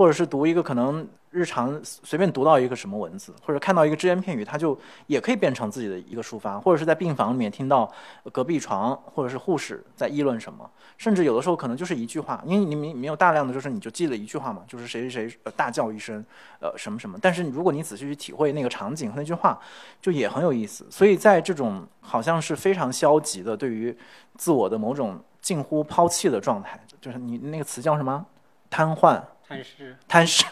[0.00, 1.06] 或者是读一个可能。
[1.32, 4.76] 日常随便读到一个什么文字，或者看到一个只言片语，它就
[5.06, 7.88] 也可以变成自己的一个抒发，或者是在病房里面听到
[8.32, 16.24] 隔壁床或者是护士在议论什么，甚至有的时候可能就是一句话，因为你没没有大量的就是你就记了一句话嘛，就是谁谁谁大叫一声，
[16.58, 19.56] 呃什么什么，但是如果你仔细去体会那个场景和那句话，
[20.02, 20.84] 就也很有意思。
[20.90, 23.96] 所以在这种好像是非常消极的对于
[24.36, 28.26] 自我的某种近乎抛弃的状态，就是你那个词叫什么？
[28.68, 29.22] 瘫痪。
[29.50, 30.44] 贪尸，贪尸，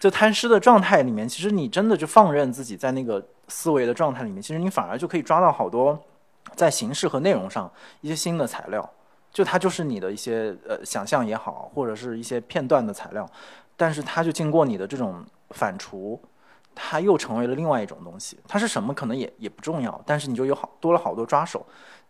[0.00, 5.96] 就贪尸的状态里面，其实你真的就放任自己在那个思维的状态里面，其实你反而就可以抓到好多
[6.56, 7.70] 在形式和内容上
[8.00, 8.90] 一些新的材料，
[9.30, 13.24] 就它就是你的一些呃想象也好，或者是一些片段的材料，
[13.76, 16.18] 但是它就经过你的这种反刍，
[16.74, 18.36] 它又成为了另外一种东西。
[18.48, 21.64] 它是什么可能也也不重要，但是你就有好多了好多抓手，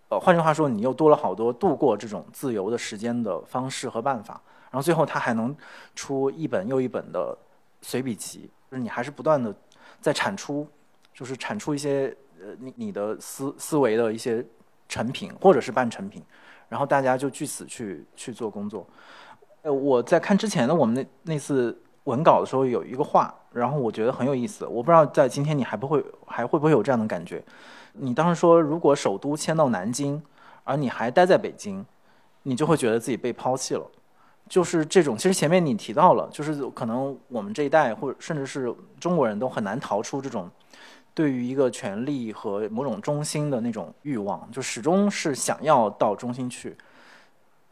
[0.08, 4.40] 呃，换句话说，你又多了好多度过这种自由的时间的方式和办法。
[4.74, 5.54] 然后最后他还能
[5.94, 7.38] 出一本又一本的
[7.80, 9.54] 随笔集，就是你还是不断的
[10.00, 10.66] 在产出，
[11.12, 14.44] 就是产出一些呃你你的思思维的一些
[14.88, 16.20] 成品或者是半成品，
[16.68, 18.84] 然后大家就据此去去做工作。
[19.62, 27.40] 呃，我在看之前的我们那那次文稿的时候有一个话，然后我觉得很有意思，我不知道在今天你还不会还会不会有这样的感觉？
[27.92, 30.20] 你当时说如果首都迁到南京，
[30.64, 31.86] 而你还待在北京，
[32.42, 33.88] 你就会觉得自己被抛弃了。
[34.46, 40.50] 就是这种，其实前面你提到了，就是可能我们这一代，或者甚至是中国人都很难逃出这种
[41.14, 46.76] 对于一个权利和某种中心的那种欲望，就始终是想要到中心去。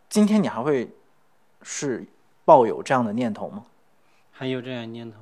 [0.08, 0.90] 今天你还会
[1.60, 2.04] 是
[2.44, 3.64] 抱有这样的念头吗？
[4.30, 5.18] 还有这样念头，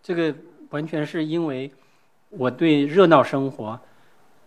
[0.00, 0.32] 这个
[0.70, 1.70] 完全是因为
[2.30, 3.78] 我对热闹生活，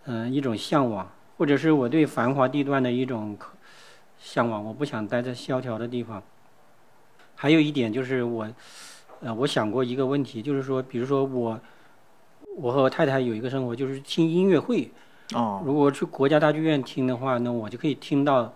[0.06, 3.36] 嗯，一种向往，或者是我对繁华地段的一种。
[4.22, 6.22] 向往，我不想待在萧条的地方。
[7.34, 8.48] 还有一点就是我，
[9.20, 11.60] 呃，我想过一个问题，就是说，比如说我，
[12.56, 14.88] 我和我太太有一个生活，就是听音乐会。
[15.34, 15.60] 哦。
[15.66, 18.54] 如果去国家大剧院听的话，那我就可以听到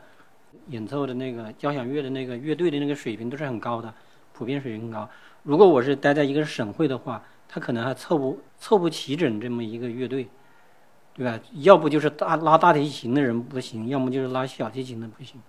[0.69, 3.93] 演奏的那个交响乐的那个乐队的那个水平都是很高的，
[4.33, 5.09] 普遍水平很高。
[5.43, 10.29] 如果我是待在一个省会的话，他可能还凑不凑不齐整这么一个乐队，
[11.15, 11.41] 对吧？
[11.55, 15.41] 要不就是大拉大提琴的人不行，要么就是拉小提琴的不行。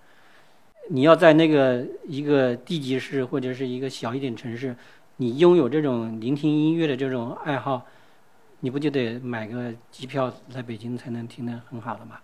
[0.90, 4.74] 你要在那个一个地级市或者是一个小一点城市，
[5.16, 7.86] 你拥有这种聆听音乐的这种爱好，
[8.60, 12.18] 你不就得买个机票来北京才能听得很好的吗？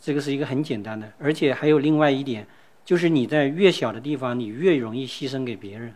[0.00, 2.46] 这个是一个很简单的，而且还有另外一点，
[2.86, 5.94] 就是你在越小的地方，你越容易牺牲给别人，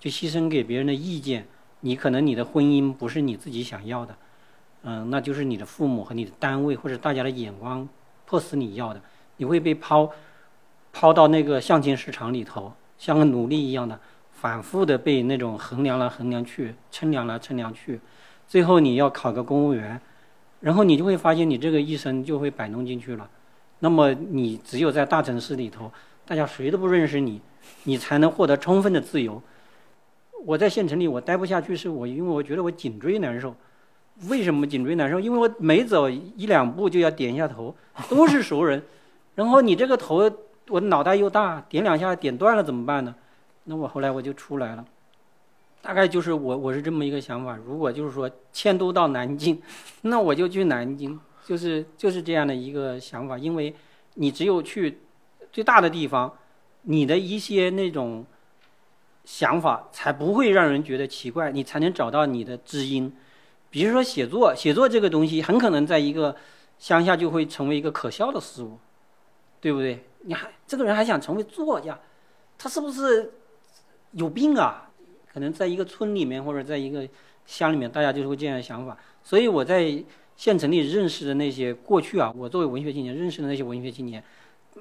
[0.00, 1.46] 就牺牲给别人的意见。
[1.80, 4.16] 你可能你的婚姻不是你自己想要的，
[4.84, 7.86] 嗯，那就是你的父母和你的单位或者大家的眼光
[8.24, 9.02] 迫使你要的，
[9.36, 10.10] 你会被抛。
[10.92, 13.98] 抛到那个相亲市场里头，像个奴隶一样的，
[14.30, 17.98] 反复的被那种衡量来衡量去，称量来称量去，
[18.46, 19.98] 最后你要考个公务员，
[20.60, 23.28] 然后你就会发现你这个一生就会摆弄进去了。
[23.80, 25.90] 那么你只有在大城市里头，
[26.26, 27.40] 大家谁都不认识你，
[27.84, 29.42] 你才能获得充分的自由。
[30.44, 33.54] 我在县城里我待不下去，是我因为我觉得我颈椎难受。
[34.28, 35.18] 为什么颈椎难受？
[35.18, 37.74] 因为我每走一两步就要点一下头，
[38.10, 38.82] 都是熟人，
[39.34, 40.30] 然后你这个头。
[40.68, 43.14] 我脑袋又大，点两下点断了怎么办呢？
[43.64, 44.84] 那我后来我就出来了。
[45.80, 47.56] 大概就是我我是这么一个想法。
[47.56, 49.60] 如果就是说迁都到南京，
[50.02, 53.36] 那我就去南京，就是就是这样的一个想法。
[53.36, 53.74] 因为
[54.14, 55.00] 你只有去
[55.50, 56.32] 最大的地方，
[56.82, 58.24] 你的一些那种
[59.24, 63.12] 想法才不会让人觉得奇怪，你才能找到你的知音。
[63.70, 66.36] 比如说写作，写作这个东西很可能在一个
[66.78, 68.78] 乡下就会成为一个可笑的事物，
[69.60, 70.04] 对不对？
[70.22, 71.98] 你还这个人还想成为作家，
[72.58, 73.32] 他是不是
[74.12, 74.88] 有病啊？
[75.32, 77.08] 可能在一个村里面或者在一个
[77.46, 78.96] 乡里面，大家就是会这样的想法。
[79.22, 80.04] 所以我在
[80.36, 84.22] 县城里认识的那些过去啊，我作为文学青年认识的那些文学青年，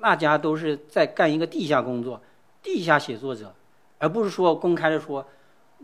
[0.02, 2.22] 大家都是在干一个地下工作，
[2.62, 3.54] 地下写作者，
[3.98, 5.26] 而不是说公开的说，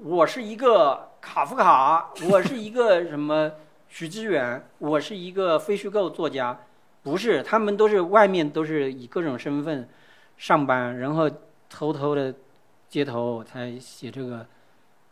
[0.03, 3.51] 我是一个卡夫卡，我是一个什么
[3.87, 6.59] 许知远，我是一个非虚构作家，
[7.11, 9.87] 不是，他们都是外面都是以各种身份
[10.37, 11.29] 上班，然后
[11.69, 12.33] 偷偷的
[12.89, 14.45] 街头才写这个。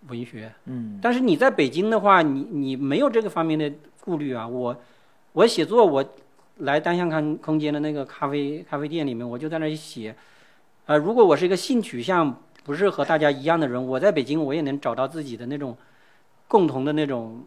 [0.07, 3.71] 文学，嗯，但是你在北京的话，你你没有这个方面的
[4.01, 4.47] 顾虑啊。
[4.47, 4.75] 我，
[5.31, 6.05] 我写作，我
[6.57, 10.15] 来单向看空间的那个咖啡咖啡店里面，我就在那里写。
[10.85, 15.75] 呃，如果我是一个性取向不是和大家一样的人，我在北京我也能找到自己的那种
[16.47, 17.43] 共同的那种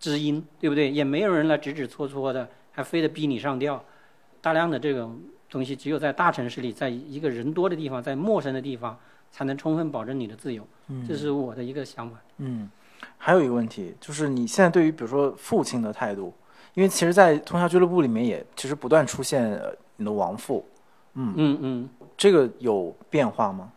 [0.00, 0.90] 知音，对不对？
[0.90, 3.82] 也没有人来指指戳戳的，还非得逼你上吊。
[4.40, 8.98] 大量的这种东西，只有在大城市里，在一个人多的地方，在陌生的地方。
[9.34, 10.62] 才能充分保证你的自由，
[11.08, 12.18] 这是我的一个想法。
[12.36, 12.70] 嗯，
[13.16, 16.34] 还有一个问题就是你现在对于比如说父亲的态度，
[16.74, 19.58] 因为其实，在通宵俱乐部里面也其实不断出现
[19.96, 20.62] 你的亡父。
[21.14, 23.72] 嗯嗯嗯，这个有变化吗？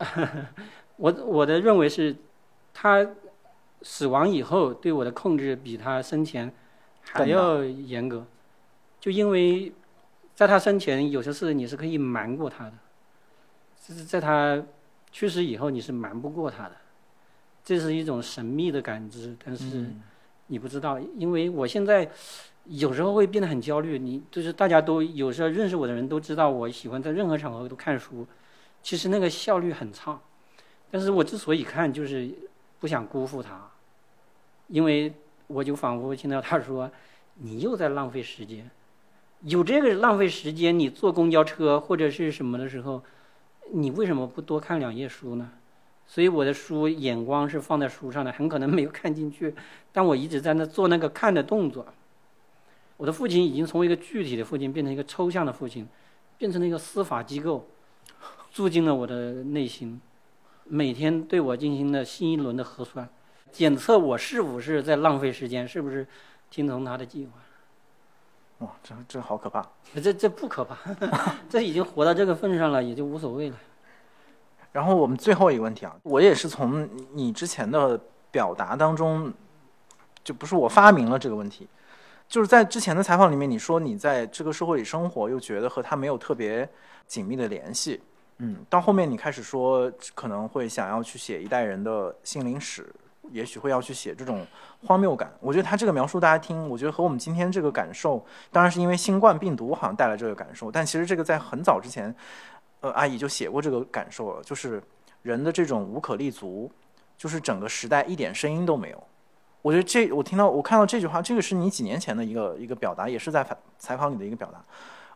[0.98, 2.16] 我我的认为是，
[2.72, 3.06] 他
[3.82, 6.52] 死亡以后对我的控制比他生前
[7.12, 8.26] 还要严格，
[9.00, 9.72] 就因为
[10.34, 12.72] 在他生前有些事你是可以瞒过他的。
[13.86, 14.62] 就是在他
[15.12, 16.76] 去世以后，你是瞒不过他的，
[17.62, 19.36] 这是一种神秘的感知。
[19.44, 19.86] 但是
[20.46, 22.10] 你不知道，因为我现在
[22.64, 23.98] 有时候会变得很焦虑。
[23.98, 28.26] 你就是大家都有时候认识我的人都知道，我喜欢在任何场合都看书，
[28.82, 30.18] 其实那个效率很差。
[30.90, 32.30] 但是我之所以看，就是
[32.80, 33.70] 不想辜负他，
[34.68, 35.12] 因为
[35.46, 36.90] 我就仿佛听到他说
[37.40, 38.70] ：“你又在浪费时间，
[39.40, 43.02] 有这个浪费时间，你坐公交车或者是什么的时候。”
[43.72, 45.50] 你为什么不多看两页书呢？
[46.06, 49.54] 所以我的书眼光是放在书上的，很可能没有看进去，
[49.90, 51.86] 但我一直在那做那个看的动作。
[52.98, 55.88] 我的父亲已经从一个具体的父亲变成一个抽象的父亲，
[56.36, 57.66] 变成了一个司法机构，
[58.52, 59.98] 住进了我的内心，
[60.64, 63.08] 每天对我进行了新一轮的核酸，
[63.54, 66.04] 检测我是否是在浪费时间，是不是
[66.50, 67.32] 听从他的计划。
[68.58, 69.64] 哇，这这好可怕！
[70.02, 70.76] 这这不可怕，
[71.48, 73.56] 这已经活到这个份上了，也就无所谓了。
[74.72, 77.98] 然后我们最后一个问题啊，我也是从你之前的
[78.32, 79.32] 表达当中，
[80.24, 81.68] 就不是我发明了这个问题，
[82.28, 86.68] 就是在之前的采访里面，你说你在这个社会里生活，又觉得和他没有特别
[87.06, 88.00] 紧密的联系，
[88.38, 92.92] 嗯，到后面你开始说可能会想要去写一代人的心灵史。
[93.30, 94.46] 也许会要去写这种
[94.86, 102.14] 荒谬感，我觉得他这个描述大家听，我觉得和我们今天这个感受，当然是因为新冠病毒好像带来这个感受，但其实这个在很早之前，
[102.80, 104.82] 呃，阿姨就写过这个感受了，就是
[105.22, 106.70] 人的这种无可立足，
[107.16, 109.02] 就是整个时代一点声音都没有。
[109.62, 113.44] 我觉得这我听到我看到这句话，这个是你几年前的一个一个表达，也是在
[113.78, 114.62] 采访里的一个表达，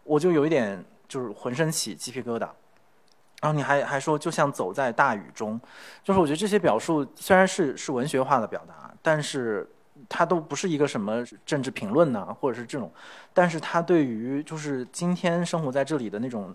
[0.05, 2.49] 我就有一点就是浑身起鸡皮疙瘩。
[3.41, 5.61] 然后你还还说，就像走在大雨中，
[6.03, 9.69] 就是我觉得这些表述虽然是是文学化的表达，但是
[10.09, 12.91] 它都不是一个什么政治评论呐，或者是这种，
[13.33, 16.55] 但是它对于就是今天生活在这里的那种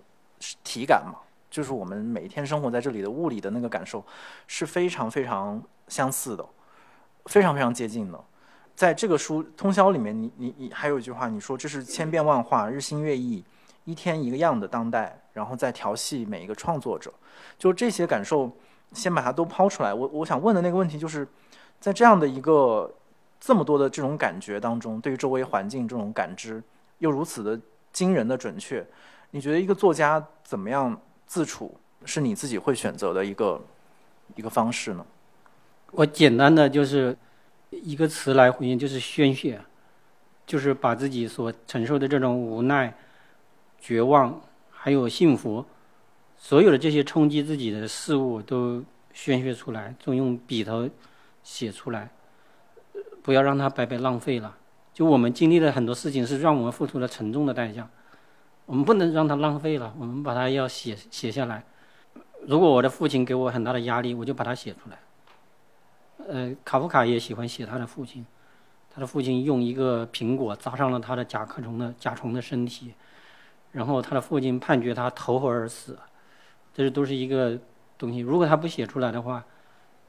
[0.63, 1.19] 体感嘛，
[1.49, 4.03] 就是我们每一天生活在这里的物理的那个感受，
[4.47, 6.45] 是非常非常相似的，
[7.27, 8.19] 非常非常接近的。
[8.75, 13.45] 在这个书《通宵》里面，你你你还有一句话，你说这是千变万化、日新月异。
[13.85, 17.11] 一天一个样的当代，然后再调戏每一个创作者，
[17.57, 18.51] 就这些感受，
[18.91, 19.93] 先把它都抛出来。
[19.93, 21.27] 我我想问的那个问题就是，
[21.79, 22.93] 在这样的一个
[23.39, 26.61] 这么多的这种感觉当中，对于周围环境这种感知
[26.99, 27.59] 又如此的
[27.91, 28.85] 惊人的准确，
[29.31, 31.75] 你觉得一个作家怎么样自处
[32.05, 33.59] 是你自己会选择的一个
[34.35, 35.05] 一个方式呢？
[35.91, 37.17] 我简单的就是
[37.71, 39.59] 一个词来回应，就是宣泄，
[40.45, 42.93] 就是把自己所承受的这种无奈。
[43.85, 44.41] 绝望，
[44.83, 45.65] 还有幸福，
[46.35, 50.89] 所有的这些冲击自己的事物都宣泄出来，就用笔头
[51.41, 52.09] 写出来，
[53.21, 54.57] 不要让它白白浪费了。
[54.93, 57.89] 就我们经历了很多事情，是让我们付出了沉重的代价，
[58.65, 61.63] 我们不能让它浪费了，我们把它要写写下来。
[62.45, 64.99] 如果我的父亲给我很大的压力，我就把它写出来。
[66.27, 68.25] 呃，卡夫卡也喜欢写他的父亲，
[68.93, 72.93] 他的父亲用一个苹果扎上了他的甲壳虫的甲虫的身体，
[73.73, 75.99] 然后他的父亲判决他投河而死，
[76.73, 77.59] 这都是一个
[77.97, 78.19] 东西。
[78.19, 79.43] 如果他不写出来的话，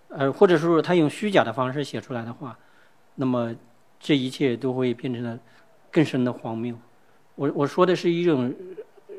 [0.09, 2.57] 呃，或者说他用虚假的方式写出来的话，
[3.17, 3.53] 那么
[3.99, 5.37] 这一切都会变成了
[5.91, 6.77] 更深的荒谬。
[7.35, 8.55] 我我说的是一种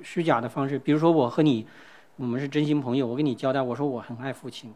[0.03, 1.67] 虚假的方式，比如说我和你，
[2.15, 4.73] 我们是真心朋友，我跟你交代，我说我很爱父亲，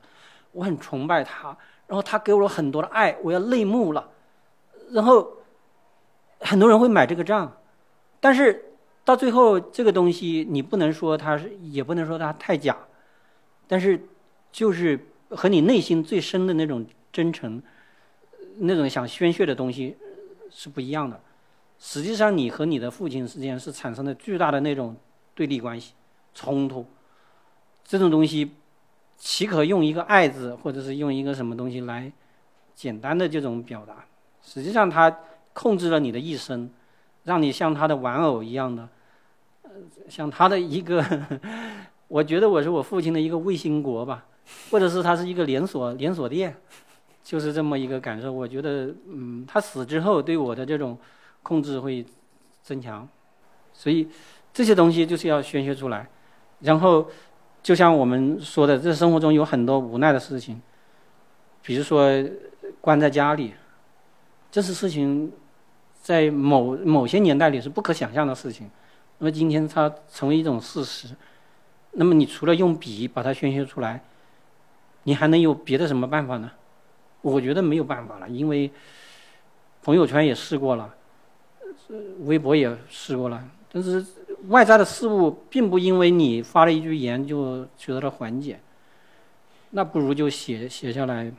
[0.52, 1.56] 我很崇拜他，
[1.88, 4.10] 然后他给我了很多的爱，我要泪目了，
[4.92, 5.32] 然后
[6.40, 7.56] 很多人会买这个账，
[8.20, 8.69] 但是
[9.10, 12.78] 到最后这个东西你不能说它是，也不能说它太假，
[13.66, 14.00] 但是
[14.52, 15.00] 就是
[15.32, 17.60] 和你内心最深的那种真诚，
[18.58, 19.98] 那种想宣泄的东西
[20.52, 21.20] 是不一样的。
[21.80, 24.96] 实际上，你和你的父亲之间是产生了巨大的那种
[25.34, 25.94] 对立关系、
[26.36, 26.86] 冲突。
[27.84, 28.52] 这种东西，
[29.18, 32.12] 岂可用一个“爱”字，或者是用一个什么东西来
[32.76, 34.06] 简单的这种表达？
[34.44, 35.18] 实际上，他
[35.54, 36.70] 控制了你的一生，
[37.24, 38.88] 让你像他的玩偶一样的，
[40.08, 41.04] 像他的一个，
[42.08, 44.26] 我觉得我是我父亲的一个卫星国吧，
[44.72, 46.56] 或者是他是一个连锁连锁店，
[47.24, 48.32] 就是这么一个感受。
[48.32, 50.98] 我觉得，嗯，他死之后对我的这种。
[51.42, 52.06] 控制会
[52.62, 53.08] 增强，
[53.74, 54.10] 所以
[54.54, 56.06] 这些东西就是要宣泄出来。
[56.60, 57.08] 然后，
[57.64, 60.62] 就像我们说的，这生活中有很多无奈的事情，
[61.64, 62.12] 比如说
[62.82, 63.54] 关在家里，
[64.52, 65.32] 这是事情
[66.02, 68.70] 在某某些年代里是不可想象的事情。
[69.20, 71.16] 那么今天它成为一种事实，
[71.92, 74.02] 那么你除了用笔把它宣泄出来，
[75.04, 76.52] 你还能有别的什么办法呢？
[77.22, 78.72] 我觉得没有办法了，因为
[79.84, 80.96] 朋友圈也试过了。
[82.22, 84.06] 微博也试过了，但是
[84.48, 88.60] 外在的事物并不因为你发了一句言就取得了缓解，
[89.72, 91.32] 那不如就写写下来，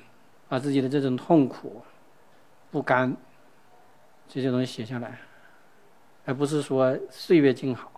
[0.48, 1.82] 把自己的这种痛苦、
[2.70, 3.16] 不甘
[4.28, 5.20] 这些东西写下来，
[6.24, 7.90] 而不是说岁月静好，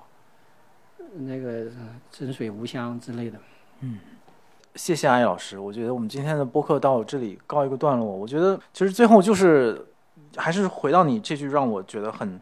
[1.14, 1.66] 那个
[2.10, 3.38] 真水无香之类的。
[3.80, 3.98] 嗯，
[4.74, 8.06] 谢谢艾老师，我觉得我们今天的播客到这里告一个段落。
[8.06, 9.86] 我觉得其实最后就是。
[10.34, 12.40] 还是回到你这句让我觉得很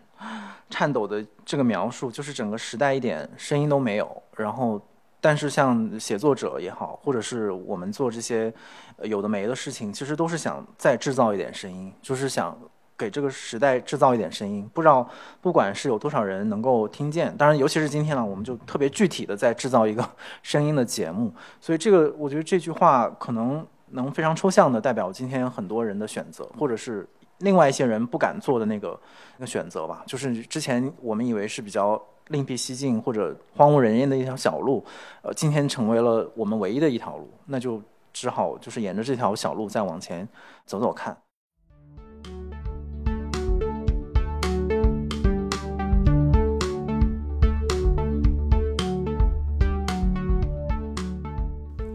[0.68, 4.22] 颤抖的这个描述，就是整个时代一点声音都没有。
[4.37, 4.81] 然后，
[5.20, 8.55] 但是像写作者也好，或者是我们做这些
[9.03, 12.57] 有的没的事情，其实都是想再制造一点声音，就是想
[13.01, 14.68] 给这个时代制造一点声音。
[14.74, 15.09] 不知道
[15.40, 20.07] 不管是有多少人能够听见，当然尤其是今天呢，我们就特别具体的在制造一个
[20.42, 21.32] 声音的节目。
[21.61, 27.09] 所以这个我觉得这句话可能能非常抽象的代表今天很多人的选择，或者是。
[27.42, 29.01] 另外一些人不敢做的那个
[29.38, 34.84] 那个选择吧，就是之前我们以为是比较另辟蹊径或者荒无人烟的一条小路，
[35.22, 37.80] 呃，今天成为了我们唯一的一条路，那就
[38.12, 40.28] 只好就是沿着这条小路再往前
[40.66, 41.16] 走走看。